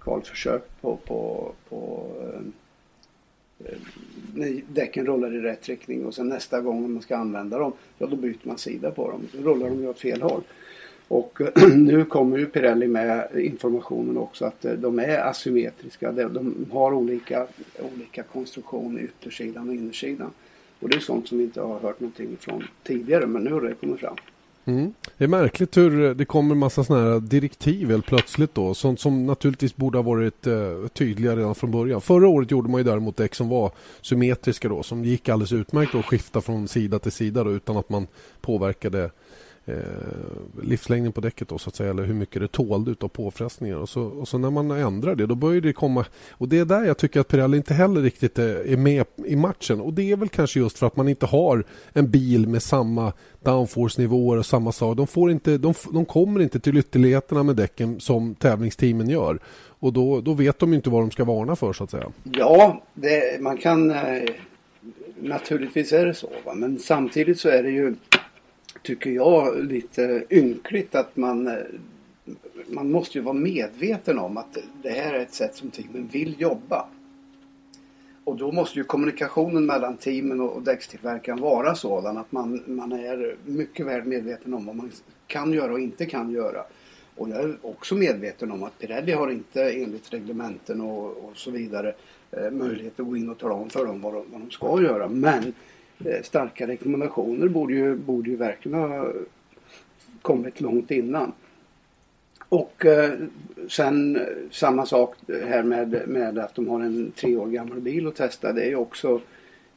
[0.00, 2.06] kvalförsök på, på, på
[4.34, 8.06] när däcken rullar i rätt riktning och sen nästa gång man ska använda dem, ja
[8.06, 9.28] då byter man sida på dem.
[9.32, 10.42] Då rullar de ju åt fel håll.
[11.14, 11.40] Och
[11.76, 16.12] nu kommer ju Pirelli med informationen också att eh, de är asymmetriska.
[16.12, 17.46] De har olika,
[17.94, 20.30] olika konstruktion i yttersidan och innersidan.
[20.80, 23.60] Och det är sånt som vi inte har hört någonting från tidigare men nu har
[23.60, 24.16] det kommit fram.
[24.64, 24.94] Mm.
[25.18, 28.74] Det är märkligt hur eh, det kommer massa sådana här direktiv helt plötsligt då.
[28.74, 32.00] Sånt som naturligtvis borde ha varit eh, tydliga redan från början.
[32.00, 34.82] Förra året gjorde man ju däremot däck som var symmetriska då.
[34.82, 38.06] Som gick alldeles utmärkt att skifta från sida till sida då, utan att man
[38.40, 39.10] påverkade
[39.66, 39.76] eh,
[40.62, 43.76] livslängden på däcket då, så att säga, eller hur mycket det tålde av påfrestningar.
[43.76, 46.04] Och så, och så när man ändrar det, då börjar det komma...
[46.30, 49.36] Och det är där jag tycker att Pirelli inte heller riktigt eh, är med i
[49.36, 49.80] matchen.
[49.80, 53.12] Och det är väl kanske just för att man inte har en bil med samma
[53.42, 54.96] downforce-nivåer och samma sak.
[54.96, 59.38] De, får inte, de, de kommer inte till ytterligheterna med däcken som tävlingsteamen gör.
[59.78, 62.12] Och då, då vet de inte vad de ska varna för så att säga.
[62.22, 63.90] Ja, det, man kan...
[63.90, 64.22] Eh,
[65.20, 66.30] naturligtvis är det så.
[66.44, 66.54] Va?
[66.54, 67.94] Men samtidigt så är det ju
[68.84, 71.54] tycker jag, lite ynkligt att man eh,
[72.66, 76.40] man måste ju vara medveten om att det här är ett sätt som teamen vill
[76.40, 76.86] jobba.
[78.24, 83.36] Och då måste ju kommunikationen mellan teamen och däckstillverkaren vara sådan att man, man är
[83.44, 84.90] mycket väl medveten om vad man
[85.26, 86.64] kan göra och inte kan göra.
[87.16, 91.50] Och jag är också medveten om att Pirelli har inte enligt reglementen och, och så
[91.50, 91.94] vidare
[92.30, 94.82] eh, möjlighet att gå in och tala om för dem vad de, vad de ska
[94.82, 95.08] göra.
[95.08, 95.52] Men
[96.04, 99.12] Eh, starka rekommendationer borde ju, borde ju verkligen ha
[100.22, 101.32] kommit långt innan.
[102.48, 103.12] Och eh,
[103.68, 108.06] sen eh, samma sak här med, med att de har en tre år gammal bil
[108.06, 108.52] att testa.
[108.52, 109.20] Det är ju också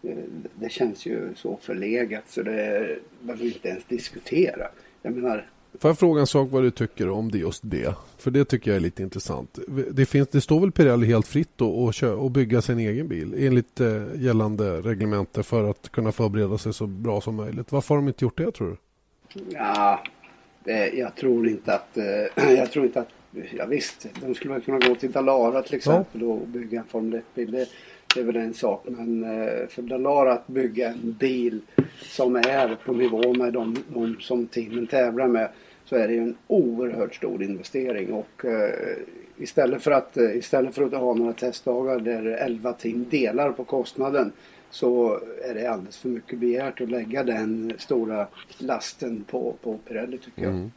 [0.03, 0.17] eh,
[0.55, 4.67] det känns ju så förlegat så det behöver vi inte ens diskutera.
[5.01, 5.45] Jag menar
[5.79, 7.95] Får jag fråga en sak vad du tycker om det just det?
[8.17, 9.59] För det tycker jag är lite intressant.
[9.91, 13.79] Det, finns, det står väl Pirelli helt fritt att och bygga sin egen bil enligt
[13.79, 17.71] eh, gällande reglementer för att kunna förbereda sig så bra som möjligt.
[17.71, 18.77] Varför har de inte gjort det tror du?
[19.49, 20.03] Ja,
[20.63, 21.97] det, jag tror inte att...
[21.97, 23.09] Eh, jag tror inte att...
[23.57, 26.27] Ja, visst, de skulle väl kunna gå till Dalara till exempel ja.
[26.27, 27.51] och bygga en Formel 1-bil.
[27.51, 27.67] Det,
[28.13, 28.85] det, är väl en sak.
[28.85, 31.61] Men eh, för Dalara att bygga en bil
[32.01, 35.49] som är på nivå med de, de som teamen tävlar med
[35.89, 38.97] så är det ju en oerhört stor investering och eh,
[39.37, 43.63] istället, för att, eh, istället för att ha några testdagar där 11 team delar på
[43.63, 44.31] kostnaden
[44.69, 45.19] så
[45.49, 50.41] är det alldeles för mycket begärt att lägga den stora lasten på, på Pirelli tycker
[50.41, 50.51] jag.
[50.51, 50.71] Mm.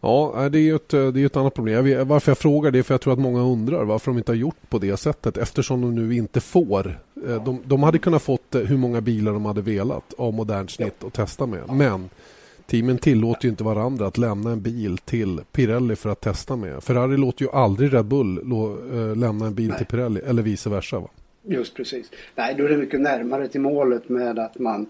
[0.00, 1.74] Ja, eh, det är ju ett, det är ett annat problem.
[1.74, 4.18] Jag vet, varför jag frågar det är för jag tror att många undrar varför de
[4.18, 6.98] inte har gjort på det sättet eftersom de nu inte får.
[7.44, 11.12] De, de hade kunnat fått hur många bilar de hade velat av modernt snitt att
[11.12, 11.72] testa med.
[11.72, 12.08] Men
[12.70, 16.82] Teamen tillåter ju inte varandra att lämna en bil till Pirelli för att testa med.
[16.82, 19.78] Ferrari låter ju aldrig Red Bull äh, lämna en bil Nej.
[19.78, 20.98] till Pirelli eller vice versa.
[20.98, 21.08] Va?
[21.42, 22.10] Just precis.
[22.34, 24.86] Nej, då är det mycket närmare till målet med att man,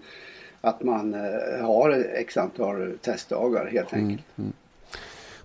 [0.61, 4.27] att man äh, har x antal testdagar helt mm, enkelt.
[4.35, 4.53] Mm, mm.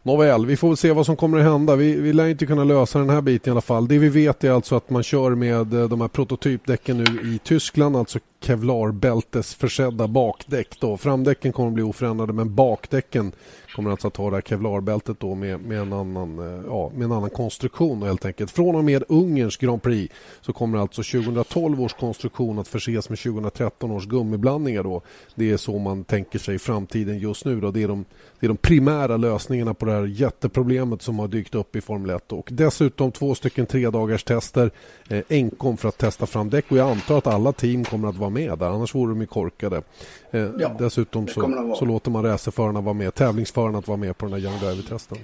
[0.03, 1.77] Nåväl, vi får se vad som kommer att hända.
[1.77, 3.89] Vi, vi lär inte kunna lösa den här biten i alla fall.
[3.89, 7.39] Det vi vet är alltså att man kör med eh, de här prototypdäcken nu i
[7.39, 10.81] Tyskland, alltså Kevlarbältesförsedda bakdäck.
[10.81, 10.97] Då.
[10.97, 13.33] Framdäcken kommer att bli oförändrade men bakdäcken
[13.77, 17.05] kommer alltså att ha det här kevlarbältet då med, med, en annan, eh, ja, med
[17.05, 18.51] en annan konstruktion helt enkelt.
[18.51, 23.19] Från och med Ungerns Grand Prix så kommer alltså 2012 års konstruktion att förses med
[23.19, 25.03] 2013 års gummiblandningar då.
[25.35, 27.71] Det är så man tänker sig framtiden just nu då.
[27.71, 28.05] Det är de,
[28.41, 32.11] det är de primära lösningarna på det här jätteproblemet som har dykt upp i Formel
[32.11, 34.71] 1 och dessutom två stycken tre dagars tester
[35.09, 38.17] eh, enkom för att testa fram däck och jag antar att alla team kommer att
[38.17, 39.83] vara med där annars vore de ju korkade.
[40.31, 44.27] Eh, ja, dessutom så, så låter man racerförarna vara med, tävlingsförarna att vara med på
[44.27, 45.19] den här Young Driver-testen.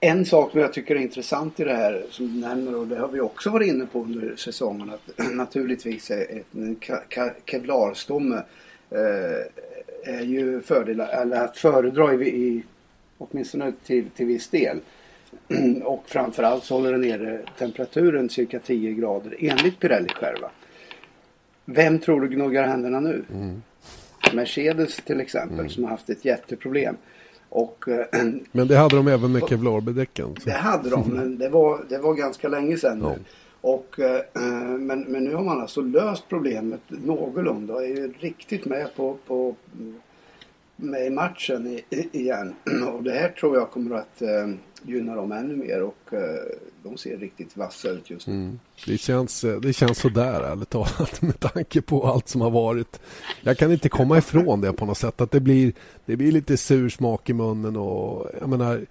[0.00, 2.98] En sak som jag tycker är intressant i det här som du nämner och det
[2.98, 6.76] har vi också varit inne på under säsongen att naturligtvis är en
[7.46, 8.42] kevlarstomme
[8.90, 12.62] eh, är ju fördelar, eller att föredra i, i
[13.18, 14.80] åtminstone till, till viss del.
[15.84, 20.50] Och framförallt så håller den nere temperaturen cirka 10 grader enligt Pirelli själva.
[21.64, 23.24] Vem tror du gnuggar händerna nu?
[23.34, 23.62] Mm.
[24.34, 25.70] Mercedes till exempel mm.
[25.70, 26.96] som har haft ett jätteproblem.
[27.48, 30.36] Och, äh, men det hade de även med kevlarbedäcken?
[30.44, 33.14] Det hade de men det var, det var ganska länge sedan ja.
[33.60, 34.22] Och, äh,
[34.78, 39.16] men, men nu har man alltså löst problemet någorlunda och är ju riktigt med på,
[39.26, 39.54] på
[40.76, 42.54] med i matchen igen.
[42.94, 44.22] Och det här tror jag kommer att
[44.82, 46.20] gynnar dem ännu mer och eh,
[46.82, 48.34] de ser riktigt vassa ut just nu.
[48.34, 48.58] Mm.
[48.86, 53.00] Det, känns, eh, det känns sådär ärligt talat med tanke på allt som har varit.
[53.40, 55.72] Jag kan inte komma ifrån det på något sätt att det blir,
[56.06, 58.86] det blir lite sur smak i munnen och jag menar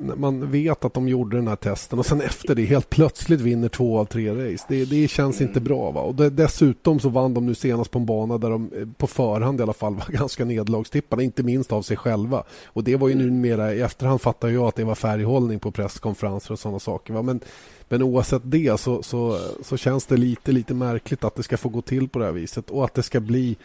[0.00, 3.68] man vet att de gjorde den här testen och sen efter det helt plötsligt vinner
[3.68, 4.64] två av tre race.
[4.68, 5.90] Det, det känns inte bra.
[5.90, 6.00] Va?
[6.00, 9.06] Och det, dessutom så vann de nu senast på en bana där de eh, på
[9.06, 12.44] förhand i alla fall var ganska nederlagstippade, inte minst av sig själva.
[12.66, 16.52] Och det var ju numera, i efterhand fattar jag att det var färghållning på presskonferenser
[16.52, 17.14] och sådana saker.
[17.14, 17.22] Va?
[17.22, 17.40] Men,
[17.88, 21.68] men oavsett det så, så, så känns det lite, lite märkligt att det ska få
[21.68, 23.56] gå till på det här viset och att det ska bli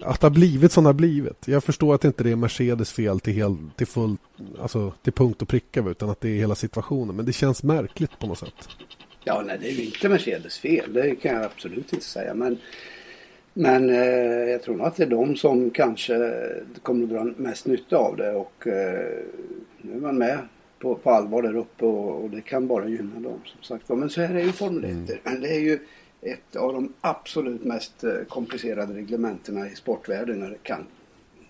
[0.00, 1.48] att det har blivit som det har blivit.
[1.48, 4.16] Jag förstår att inte det är Mercedes fel till, hel, till, full,
[4.60, 7.16] alltså till punkt och pricka utan att det är hela situationen.
[7.16, 8.68] Men det känns märkligt på något sätt.
[9.24, 10.92] Ja, nej, det är ju inte Mercedes fel.
[10.92, 12.34] Det kan jag absolut inte säga.
[12.34, 12.58] Men,
[13.52, 16.32] men eh, jag tror nog att det är de som kanske
[16.82, 18.30] kommer att dra mest nytta av det.
[18.30, 19.24] Och eh,
[19.82, 20.38] nu är man med
[20.78, 23.40] på, på allvar där uppe och, och, det kan bara gynna dem.
[23.44, 23.88] Som sagt.
[23.88, 24.90] Men så här är ju Formel 1.
[24.90, 25.40] Mm.
[25.40, 25.78] Det är ju
[26.20, 30.40] ett av de absolut mest eh, komplicerade reglementena i sportvärlden.
[30.40, 30.86] Det kan,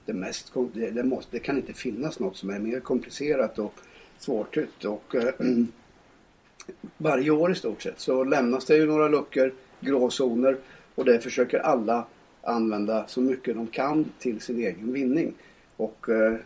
[0.04, 3.74] det, mest, det, måste, det kan inte finnas något som är mer komplicerat och
[4.18, 4.84] svårtytt.
[4.84, 5.34] Och, äh,
[6.96, 10.56] varje år i stort sett så lämnas det ju några luckor, gråzoner
[10.94, 12.06] och det försöker alla
[12.42, 15.34] använda så mycket de kan till sin egen vinning.
[15.76, 16.36] Och äh,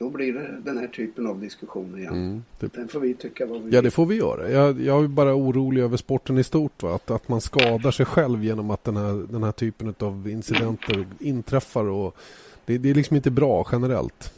[0.00, 2.14] då blir det den här typen av diskussion igen.
[2.14, 2.72] Mm, det...
[2.72, 4.50] Den får vi tycka vad vi Ja, det får vi göra.
[4.50, 6.82] Jag, jag är bara orolig över sporten i stort.
[6.82, 6.94] Va?
[6.94, 11.06] Att, att man skadar sig själv genom att den här, den här typen av incidenter
[11.18, 11.84] inträffar.
[11.84, 12.16] Och
[12.64, 14.32] det, det är liksom inte bra generellt.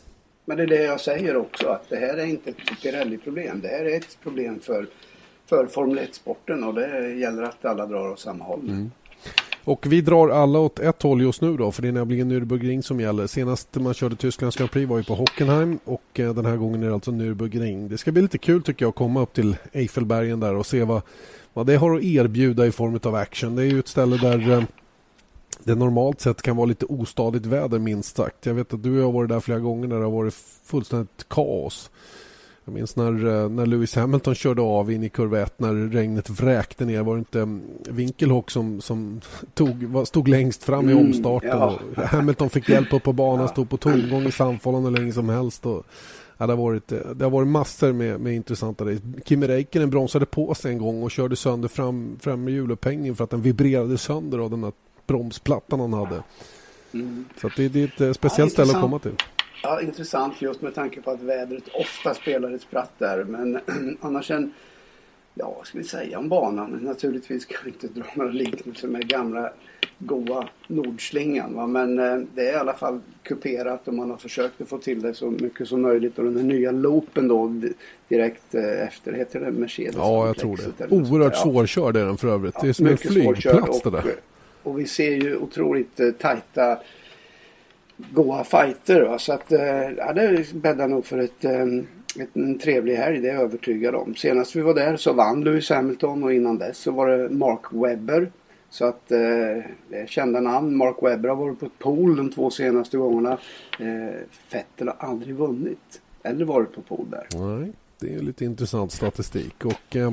[0.45, 1.69] Men det är det jag säger också.
[1.69, 3.61] Att det här är inte ett Pirelli-problem.
[3.61, 4.87] Det här är ett problem för,
[5.47, 6.65] för Formel 1-sporten.
[6.65, 8.69] Och det gäller att alla drar åt samma håll.
[8.69, 8.91] Mm.
[9.65, 12.83] Och vi drar alla åt ett håll just nu då, för det är nämligen Nürburgring
[12.83, 13.27] som gäller.
[13.27, 16.83] Senast man körde Tysklands Grand Prix var ju på Hockenheim och eh, den här gången
[16.83, 17.89] är det alltså Nürburgring.
[17.89, 20.85] Det ska bli lite kul tycker jag att komma upp till Eiffelbergen där och se
[20.85, 21.03] vad,
[21.53, 23.57] vad det har att erbjuda i form av action.
[23.57, 24.63] Det är ju ett ställe där eh,
[25.65, 28.47] det normalt sett kan vara lite ostadigt väder minst sagt.
[28.47, 31.91] Jag vet att du har varit där flera gånger när det har varit fullständigt kaos.
[32.65, 36.31] Jag minns när, eh, när Lewis Hamilton körde av in i kurva 1 när regnet
[36.31, 37.03] vräkte ner.
[37.03, 39.21] Var det inte mm, Winkelhock som, som
[39.55, 41.51] tog, stod längst fram i mm, omstarten?
[41.51, 41.79] Ja.
[41.97, 45.67] Hamilton fick hjälp upp på banan, stod på tomgång i Sandfållan hur länge som helst.
[45.67, 45.87] Och,
[46.39, 49.03] ja, det, har varit, eh, det har varit massor med, med intressanta race.
[49.25, 53.25] Kimi Räikkönen bromsade på sig en gång och körde sönder fram, fram med hjulupphängningen för
[53.25, 54.73] att den vibrerade sönder av den där
[55.07, 56.23] bromsplattan han hade.
[56.93, 57.25] Mm.
[57.41, 59.17] Så det, det, är ett eh, speciellt ja, ställe att komma till.
[59.63, 63.25] Ja, intressant just med tanke på att vädret ofta spelar ett spratt där.
[63.25, 63.61] Men
[64.01, 64.53] annars en,
[65.35, 66.71] ja vad ska vi säga om banan?
[66.71, 69.53] Naturligtvis kan vi inte dra några liknelser med gamla
[69.99, 71.55] goa Nordslingan.
[71.55, 71.67] Va?
[71.67, 75.03] Men eh, det är i alla fall kuperat och man har försökt att få till
[75.03, 76.19] det så mycket som möjligt.
[76.19, 77.61] Och den här nya loopen då
[78.09, 79.95] direkt eh, efter, heter det Mercedes?
[79.97, 80.91] Ja, jag tror det.
[80.91, 82.55] Oerhört svårkörd är den för övrigt.
[82.55, 84.05] Ja, det är som en flygplats det där.
[84.63, 86.79] Och vi ser ju otroligt eh, tajta
[88.11, 89.03] goa fighter.
[89.03, 89.19] Va?
[89.19, 91.63] Så att eh, ja, det bäddar nog för ett, eh,
[92.21, 94.15] ett, en trevlig helg, det är jag övertygad om.
[94.15, 97.73] Senast vi var där så vann Lewis Hamilton och innan dess så var det Mark
[97.73, 98.31] Webber.
[98.71, 99.19] Så att eh,
[99.89, 100.77] det är kända namn.
[100.77, 103.39] Mark Webber har varit på ett pool de två senaste gångerna.
[103.79, 104.21] Eh,
[104.53, 106.01] Vettel har aldrig vunnit.
[106.23, 107.27] Eller varit på pool där.
[107.35, 109.65] Nej, det är lite intressant statistik.
[109.65, 110.13] Och eh,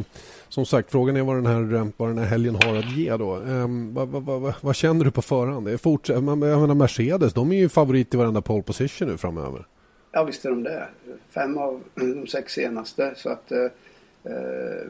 [0.49, 3.17] som sagt, frågan är vad den här, eh, vad den här helgen har att ge.
[3.17, 3.35] Då.
[3.35, 5.65] Eh, vad, vad, vad, vad, känner du på förhand?
[5.65, 9.07] Det är fortsatt, eh, jag menar Mercedes, de är ju favorit i varenda pole position
[9.07, 9.65] nu framöver.
[10.11, 10.87] Ja, visst är de det.
[11.29, 13.13] Fem av de sex senaste.
[13.15, 13.63] Så att, eh,
[14.23, 14.89] eh,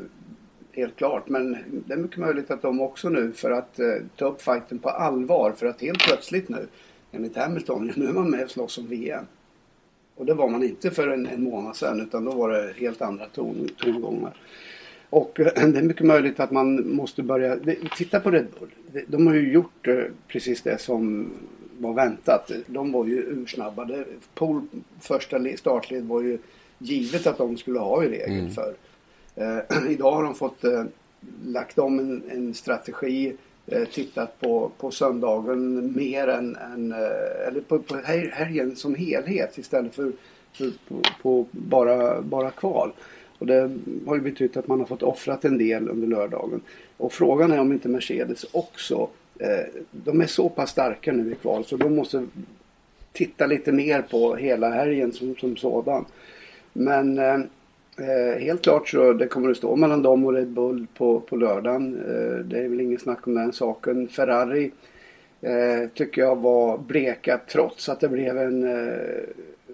[0.71, 1.29] helt klart.
[1.29, 1.57] Men
[1.87, 3.85] det är mycket möjligt att de också nu för att eh,
[4.15, 5.51] ta upp fighten på allvar.
[5.51, 6.67] För att helt plötsligt nu,
[7.11, 9.25] enligt Hamilton, nu är man med och slåss om VM.
[10.19, 13.01] Och det var man inte för en, en månad sedan utan då var det helt
[13.01, 14.33] andra ton, tongångar.
[15.09, 17.57] Och eh, det är mycket möjligt att man måste börja
[17.97, 19.03] titta på Red Bull.
[19.07, 21.31] De har ju gjort eh, precis det som
[21.77, 22.51] var väntat.
[22.67, 24.05] De var ju ursnabbade.
[24.33, 24.61] Pool
[25.01, 26.37] första startled var ju
[26.77, 28.51] givet att de skulle ha i regel mm.
[28.51, 28.73] för.
[29.35, 30.83] Eh, idag har de fått eh,
[31.45, 33.33] lagt om en, en strategi,
[33.71, 37.95] Eh, tittat på, på söndagen mer än, än eh, eller på, på
[38.33, 40.11] helgen som helhet istället för,
[40.53, 42.91] för på, på, bara, bara kval.
[43.37, 43.71] Och det
[44.07, 46.61] har ju betytt att man har fått offrat en del under lördagen.
[46.97, 49.09] Och frågan är om inte Mercedes också,
[49.39, 52.27] eh, de är så pass starka nu i kval så de måste
[53.11, 56.05] titta lite mer på hela helgen som, som sådan.
[56.73, 57.39] Men eh,
[57.99, 61.35] eh, helt klart så det kommer att stå mellan dem och Red Bull på, på
[61.35, 61.95] lördagen.
[61.95, 64.07] Eh, det är väl inget snack om den saken.
[64.07, 64.71] Ferrari
[65.41, 68.93] eh, tycker jag var bleka trots att det blev en eh,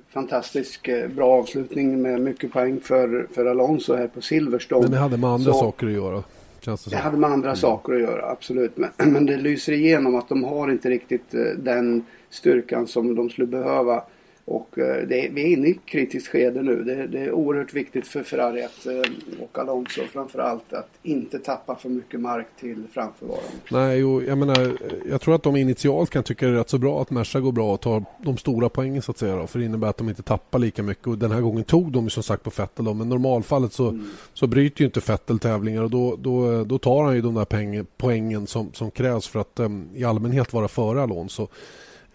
[0.10, 4.82] fantastisk eh, bra avslutning med mycket poäng för, för Alonso här på Silverstone.
[4.82, 6.24] Men det hade med andra så, saker att göra?
[6.60, 7.56] Känns det, det hade med andra mm.
[7.56, 8.78] saker att göra, absolut.
[8.78, 13.30] Men, men det lyser igenom att de har inte riktigt eh, den styrkan som de
[13.30, 14.04] skulle behöva
[14.48, 16.84] och eh, det vi är inne i ett kritiskt skede nu.
[16.84, 21.76] Det, det är oerhört viktigt för Ferrari att, eh, och Alonso framförallt att inte tappa
[21.76, 23.44] för mycket mark till framförvaran.
[23.72, 24.78] Nej, jo, jag menar,
[25.10, 27.52] jag tror att de initialt kan tycka det är rätt så bra att Merca går
[27.52, 29.36] bra och tar de stora poängen så att säga.
[29.36, 31.08] Då, för det innebär att de inte tappar lika mycket.
[31.08, 32.86] Och den här gången tog de som sagt på Fettel.
[32.86, 34.08] Då, men normalfallet så, mm.
[34.34, 37.46] så bryter ju inte Fettel tävlingar och då, då, då tar han ju de där
[37.46, 41.48] poäng, poängen som, som krävs för att um, i allmänhet vara före Alonso.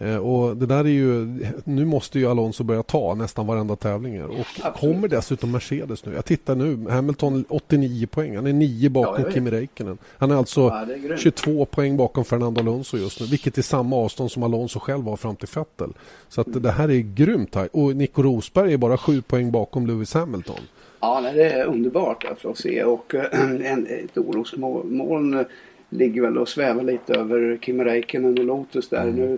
[0.01, 1.27] Eh, och det där är ju,
[1.63, 4.23] nu måste ju Alonso börja ta nästan varenda tävling.
[4.23, 4.75] Och Absolut.
[4.75, 6.13] kommer dessutom Mercedes nu.
[6.13, 8.35] Jag tittar nu, Hamilton 89 poäng.
[8.35, 9.97] Han är 9 bakom ja, Kimi Räikkönen.
[10.17, 13.25] Han är alltså ja, är 22 poäng bakom Fernando Alonso just nu.
[13.25, 15.89] Vilket är samma avstånd som Alonso själv har fram till Vettel.
[16.29, 16.61] Så att mm.
[16.61, 17.55] det här är grymt.
[17.55, 17.69] Här.
[17.71, 20.59] Och Nico Rosberg är bara 7 poäng bakom Lewis Hamilton.
[20.99, 22.83] Ja, nej, det är underbart alltså att se.
[22.83, 25.45] Och en, ett orosmoln
[25.89, 29.01] ligger väl och svävar lite över Kimi Räikkönen och Lotus där.
[29.03, 29.15] Mm.
[29.15, 29.37] Nu Eh,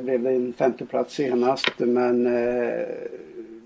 [0.00, 2.86] blev det en femteplats senast men eh,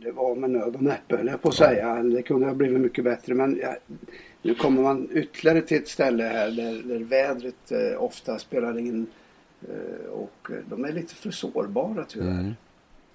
[0.02, 2.02] det var med nöd och näppe höll jag på att säga.
[2.02, 3.76] Det kunde ha blivit mycket bättre men ja,
[4.42, 9.06] nu kommer man ytterligare till ett ställe här där, där vädret eh, ofta spelar in
[9.68, 12.30] eh, och de är lite för sårbara tyvärr.
[12.30, 12.54] Mm.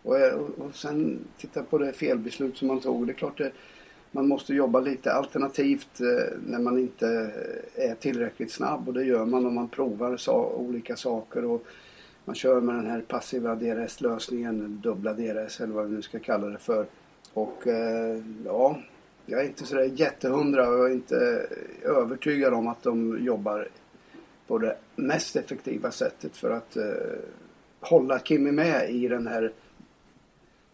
[0.04, 3.08] Och, eh, och, och sen titta på det felbeslut som man tog.
[3.08, 3.52] Det är klart det,
[4.12, 7.32] man måste jobba lite alternativt eh, när man inte
[7.76, 11.46] är tillräckligt snabb och det gör man om man provar sa olika saker.
[11.46, 11.66] Och,
[12.32, 16.48] man kör med den här passiva DRS-lösningen, dubbla DRS eller vad vi nu ska kalla
[16.48, 16.86] det för.
[17.34, 18.80] Och eh, ja,
[19.26, 21.48] jag är inte sådär jättehundra och jag är inte
[21.84, 23.68] övertygad om att de jobbar
[24.48, 26.84] på det mest effektiva sättet för att eh,
[27.80, 29.52] hålla Kimi med i den här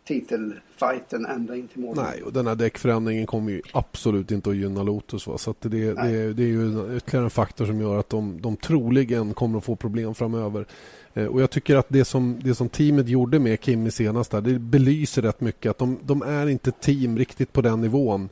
[0.07, 1.95] titelfighten ända in till mål.
[1.95, 5.27] Nej, och den här däckförändringen kommer ju absolut inte att gynna Lotus.
[5.27, 5.37] Va?
[5.37, 9.33] Så det, det, det, är ju ytterligare en faktor som gör att de, de troligen
[9.33, 10.65] kommer att få problem framöver.
[11.13, 14.41] Eh, och Jag tycker att det som, det som teamet gjorde med Kimi senast där,
[14.41, 18.29] det belyser rätt mycket att de, de är inte team riktigt på den nivån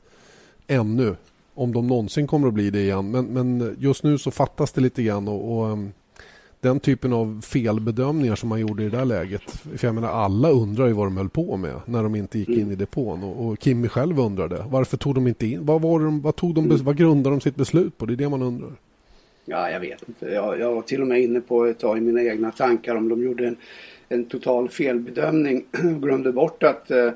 [0.68, 1.16] ännu.
[1.54, 3.12] Om de någonsin kommer att bli det igen.
[3.12, 5.28] Men, men just nu så fattas det lite grann.
[5.28, 5.92] Och, och, ehm,
[6.62, 9.42] den typen av felbedömningar som man gjorde i det där läget.
[9.52, 12.50] För jag menar, alla undrar ju vad de höll på med när de inte gick
[12.50, 13.24] in i depån.
[13.24, 14.66] Och, och Kimmy själv undrade.
[14.70, 15.66] Varför tog de inte in?
[15.66, 18.06] Vad, var de, vad, tog de, vad grundade de sitt beslut på?
[18.06, 18.72] Det är det man undrar.
[19.46, 20.26] Ja, jag vet inte.
[20.26, 23.10] Jag, jag var till och med inne på att ta i mina egna tankar om
[23.10, 23.58] de gjorde en,
[24.10, 27.12] en total felbedömning och glömde bort att, eh,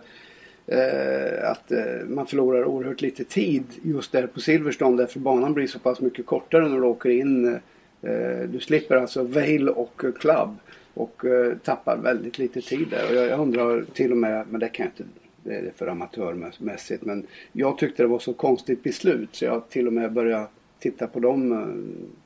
[0.68, 5.68] eh, att eh, man förlorar oerhört lite tid just där på Silverstone därför banan blir
[5.68, 7.54] så pass mycket kortare när du åker in.
[7.54, 7.60] Eh,
[8.02, 10.58] Eh, du slipper alltså Vail och eh, Club
[10.94, 13.10] och eh, tappar väldigt lite tid där.
[13.10, 15.04] Och jag, undrar till och med, men det kan jag inte
[15.44, 17.06] det är för amatörmässigt.
[17.06, 20.48] Men jag tyckte det var så konstigt beslut så jag till och med började
[20.80, 21.74] titta på dem,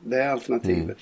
[0.04, 0.84] det alternativet.
[0.84, 0.96] Mm.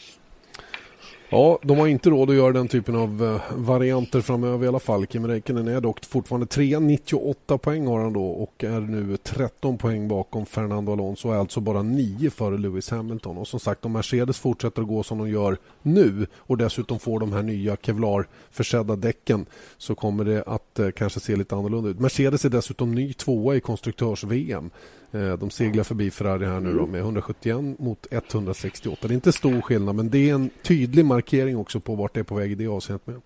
[1.33, 4.79] Ja, de har inte råd att göra den typen av eh, varianter framöver i alla
[4.79, 5.05] fall.
[5.05, 9.77] Kim Räikkönen är dock fortfarande 3, 98 poäng har han då och är nu 13
[9.77, 13.37] poäng bakom Fernando Alonso och är alltså bara 9 före Lewis Hamilton.
[13.37, 17.19] Och som sagt, om Mercedes fortsätter att gå som de gör nu och dessutom får
[17.19, 19.45] de här nya Kevlar-försedda däcken
[19.77, 21.99] så kommer det att eh, kanske se lite annorlunda ut.
[21.99, 24.69] Mercedes är dessutom ny tvåa i konstruktörs-VM.
[25.11, 29.07] Eh, de seglar förbi Ferrari här nu då med 171 mot 168.
[29.07, 32.19] Det är inte stor skillnad men det är en tydlig markering också på vart det
[32.19, 33.21] är på väg i det avseendet med.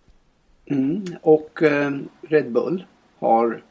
[0.66, 1.06] Mm.
[1.22, 1.92] Och eh,
[2.22, 2.86] Red Bull
[3.20, 3.62] har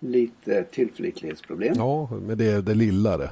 [0.00, 1.74] lite tillförlitlighetsproblem.
[1.76, 3.30] Ja, men det är det lilla det.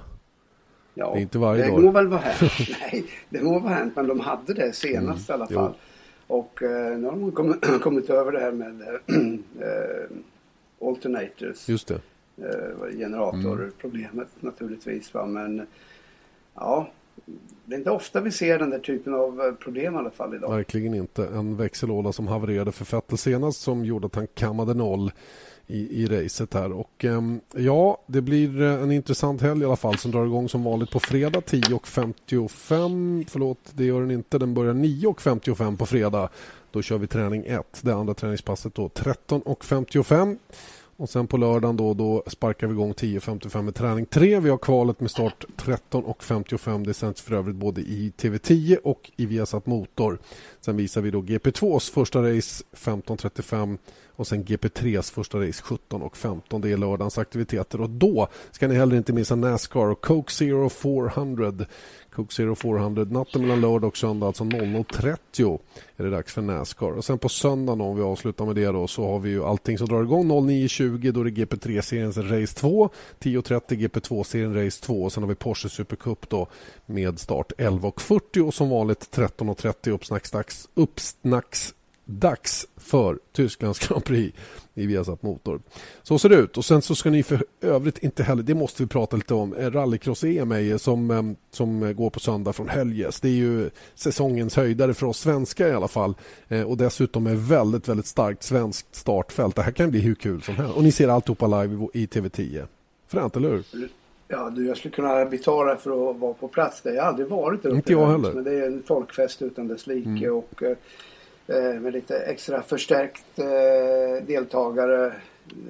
[0.94, 1.82] Ja, det är inte varje det.
[1.82, 2.52] Må väl vara hänt.
[2.80, 5.40] Nej, det må vara hänt men de hade det senast mm.
[5.40, 5.72] i alla fall.
[5.72, 6.36] Jo.
[6.36, 10.08] Och eh, nu har de kommit, kommit över det här med eh,
[10.88, 11.68] alternators.
[11.68, 12.00] Just det
[12.36, 14.26] eh, generatorproblemet mm.
[14.40, 15.14] naturligtvis.
[15.14, 15.26] Va?
[15.26, 15.66] Men
[16.54, 16.88] ja,
[17.64, 20.34] det är inte ofta vi ser den där typen av eh, problem i alla fall
[20.34, 20.50] idag.
[20.50, 21.26] Verkligen inte.
[21.26, 25.12] En växellåda som havererade för Vettel senast som gjorde att han kammade noll
[25.66, 26.72] i, i racet här.
[26.72, 30.48] Och ehm, ja, det blir eh, en intressant helg i alla fall som drar igång
[30.48, 33.24] som vanligt på fredag 10.55.
[33.28, 34.38] Förlåt, det gör den inte.
[34.38, 36.28] Den börjar 9.55 på fredag.
[36.70, 37.80] Då kör vi träning 1.
[37.82, 40.36] Det andra träningspasset då 13.55.
[40.96, 44.40] Och sen på lördagen då, då sparkar vi igång 10.55 med träning 3.
[44.40, 46.84] Vi har kvalet med start 13.55.
[46.84, 50.18] Det sänds för övrigt både i TV10 och i Viasat Motor.
[50.60, 53.78] Sen visar vi då GP2s första race 15.35
[54.22, 56.60] och sen GP3s första race 17 och 15.
[56.60, 57.80] Det är lördagens aktiviteter.
[57.80, 61.52] Och då ska ni heller inte missa Nascar och Coke Zero 400
[62.14, 65.58] Coke Zero 400 natten mellan lördag och söndag, alltså 00.30
[65.96, 66.90] är det dags för Nascar.
[66.90, 69.78] Och sen på söndagen om vi avslutar med det då så har vi ju allting
[69.78, 70.30] som drar igång.
[70.30, 75.34] 09.20 då är det GP3-seriens Race 2, 10.30 GP2-serien Race 2 och sen har vi
[75.34, 76.46] Porsche Supercup då
[76.86, 81.74] med start 11.40 och som vanligt 13.30 uppsnacksdags, uppsnacks
[82.18, 84.38] dags för Tysklands Grand Prix
[84.74, 85.60] i Viasat Motor.
[86.02, 86.56] Så ser det ut.
[86.56, 89.54] Och Sen så ska ni för övrigt inte heller, det måste vi prata lite om,
[89.54, 93.20] rallycross-EM som, som går på söndag från Höljes.
[93.20, 96.14] Det är ju säsongens höjdare för oss svenskar i alla fall.
[96.48, 99.56] Eh, och dessutom är väldigt, väldigt starkt svenskt startfält.
[99.56, 100.76] Det här kan bli hur kul som helst.
[100.76, 102.66] Och ni ser alltihopa live i TV10.
[103.08, 103.64] Fränt, eller hur?
[104.28, 106.92] Ja, du, jag skulle kunna betala för att vara på plats där.
[106.92, 108.32] Jag har aldrig varit där Inte jag heller.
[108.32, 110.08] Men det är en folkfest utan dess like.
[110.08, 110.32] Mm.
[110.32, 110.76] Och, eh, Eh,
[111.80, 115.12] med lite extra förstärkt eh, deltagare.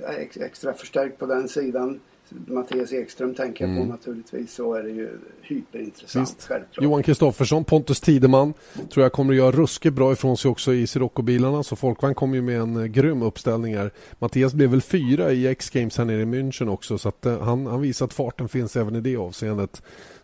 [0.07, 2.01] Eh, extra förstärkt på den sidan.
[2.47, 3.83] Mattias Ekström tänker jag mm.
[3.83, 5.09] på naturligtvis så är det ju
[5.41, 6.49] hyperintressant Visst.
[6.49, 6.85] självklart.
[6.85, 8.55] Johan Kristoffersson, Pontus Tideman
[8.91, 12.35] tror jag kommer att göra ruskigt bra ifrån sig också i Sirocco-bilarna så Folkvagn kommer
[12.35, 13.91] ju med en grym uppställning här.
[14.19, 17.81] Mattias blev väl fyra i X-Games här nere i München också så att han, han
[17.81, 19.83] visar att farten finns även i det avseendet.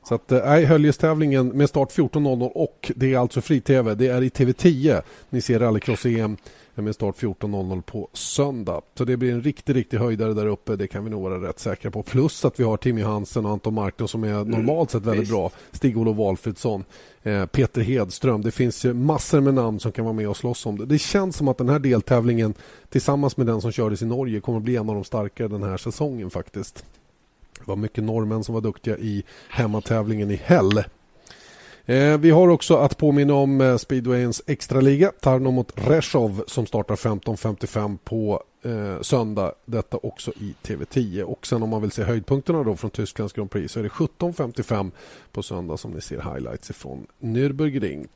[0.08, 3.94] Så att, nej, Höljestävlingen med start 14.00 och det är alltså fri-tv.
[3.94, 5.02] Det är i TV10.
[5.30, 6.36] Ni ser rallycross-EM
[6.74, 8.80] med start 14.00 på söndag.
[8.94, 10.76] Så det blir en riktig, riktig höjdare där uppe.
[10.76, 12.02] Det kan vi nog vara rätt säkra på.
[12.02, 15.28] Plus att vi har Timmy Hansen och Anton Markner som är mm, normalt sett väldigt
[15.28, 15.50] bra.
[15.72, 16.84] Stig-Olof Walfridsson,
[17.22, 18.42] eh, Peter Hedström.
[18.42, 20.86] Det finns ju massor med namn som kan vara med och slåss om det.
[20.86, 22.54] Det känns som att den här deltävlingen
[22.88, 25.62] tillsammans med den som kördes i Norge kommer att bli en av de starkare den
[25.62, 26.84] här säsongen faktiskt.
[27.64, 30.84] Det var mycket norrmän som var duktiga i hemmatävlingen i Hell.
[31.88, 36.96] Eh, vi har också att påminna om eh, speedwayens extraliga Tarno mot Reshov som startar
[36.96, 39.52] 15.55 på eh, söndag.
[39.64, 41.22] Detta också i TV10.
[41.22, 43.88] Och sen om man vill se höjdpunkterna då från Tysklands Grand Prix så är det
[43.88, 44.90] 17.55
[45.32, 48.06] på söndag som ni ser highlights ifrån Nürburgring.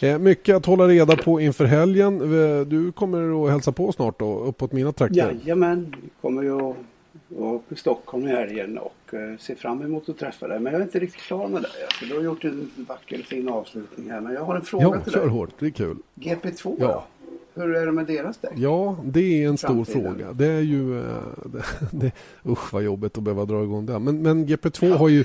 [0.00, 2.20] Eh, mycket att hålla reda på inför helgen.
[2.20, 5.38] Eh, du kommer att hälsa på snart då, uppåt mina trakter.
[5.42, 6.76] Jajamän, kommer jag
[7.28, 10.60] var uppe i Stockholm i helgen och eh, ser fram emot att träffa dig.
[10.60, 11.70] Men jag är inte riktigt klar med dig.
[11.84, 14.20] Alltså, du har gjort en vacker fin avslutning här.
[14.20, 15.20] Men jag har en fråga ja, till dig.
[15.22, 15.50] Ja, kör hårt.
[15.58, 15.96] Det är kul.
[16.14, 16.86] GP2 ja.
[16.86, 17.04] då?
[17.56, 18.52] Hur är det med deras däck?
[18.56, 20.32] Ja, det är en stor fråga.
[20.32, 20.98] Det är ju...
[20.98, 21.04] Eh,
[21.44, 22.12] det, det,
[22.46, 23.98] usch vad jobbigt att behöva dra igång det.
[23.98, 24.96] Men, men GP2 ja.
[24.96, 25.24] har ju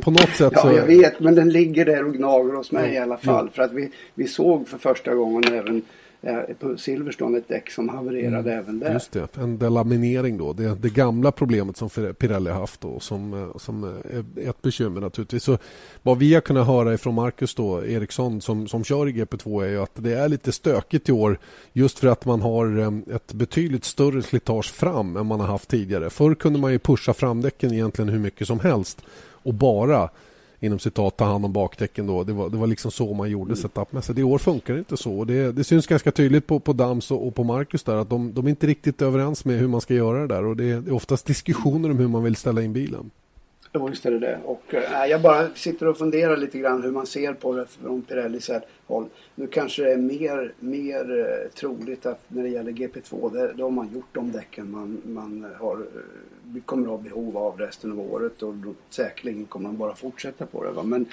[0.00, 0.52] på något sätt...
[0.56, 1.20] ja, jag vet.
[1.20, 2.94] Men den ligger där och gnager hos mig ja.
[2.94, 3.50] i alla fall.
[3.50, 5.82] För att vi, vi såg för första gången även
[6.58, 8.92] på Silverstone ett däck som havererade mm, även där.
[8.92, 10.52] Just det, en delaminering då.
[10.52, 15.44] Det, det gamla problemet som Pirelli haft då som, eh, som är ett bekymmer naturligtvis.
[15.44, 15.58] Så
[16.02, 19.68] vad vi har kunnat höra från Marcus då, Eriksson som, som kör i GP2 är
[19.68, 21.38] ju att det är lite stökigt i år
[21.72, 25.68] just för att man har eh, ett betydligt större slitage fram än man har haft
[25.68, 26.10] tidigare.
[26.10, 29.04] Förr kunde man ju pusha framdäcken egentligen hur mycket som helst
[29.42, 30.08] och bara
[30.62, 32.24] inom citat ta hand om bakdäcken då.
[32.24, 33.56] Det var, det var liksom så man gjorde mm.
[33.56, 34.18] setupmässigt.
[34.18, 35.24] I år funkar det inte så.
[35.24, 38.34] Det, det syns ganska tydligt på, på Dams och, och på Marcus där att de,
[38.34, 40.90] de är inte riktigt överens med hur man ska göra det där och det, det
[40.90, 43.10] är oftast diskussioner om hur man vill ställa in bilen.
[43.74, 44.38] Ja, visst är det det.
[44.44, 48.02] Och, äh, jag bara sitter och funderar lite grann hur man ser på det från
[48.02, 48.50] Pirellis
[48.86, 49.06] håll.
[49.34, 53.64] Nu kanske det är mer, mer eh, troligt att när det gäller GP2, där, då
[53.64, 57.92] har man gjort de däcken man, man har, eh, kommer att ha behov av resten
[57.92, 60.70] av året och då, säkerligen kommer man bara fortsätta på det.
[60.70, 60.82] Va?
[60.82, 61.06] Men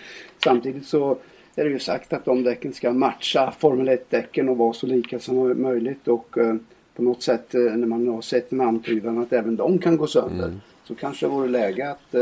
[0.43, 1.17] samtidigt så
[1.55, 5.19] är det ju sagt att de däcken ska matcha Formel 1-däcken och vara så lika
[5.19, 6.55] som möjligt och uh,
[6.95, 10.45] på något sätt när man har sett en antydan att även de kan gå sönder.
[10.45, 10.59] Mm
[10.89, 12.21] så kanske det vore läge att eh,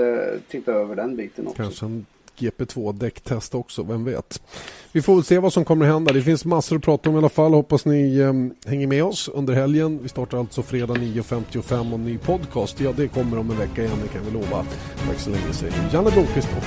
[0.49, 1.63] titta över den biten också.
[1.63, 2.05] Kanske en
[2.37, 4.41] GP2-däcktest också, vem vet.
[4.91, 6.13] Vi får väl se vad som kommer att hända.
[6.13, 7.53] Det finns massor att prata om i alla fall.
[7.53, 9.99] Hoppas ni eh, hänger med oss under helgen.
[10.03, 12.79] Vi startar alltså fredag 9.55 och ny podcast.
[12.79, 14.65] Ja, det kommer om en vecka igen, det kan vi lova.
[15.07, 16.63] Tack så länge säger Janne Blomqvist och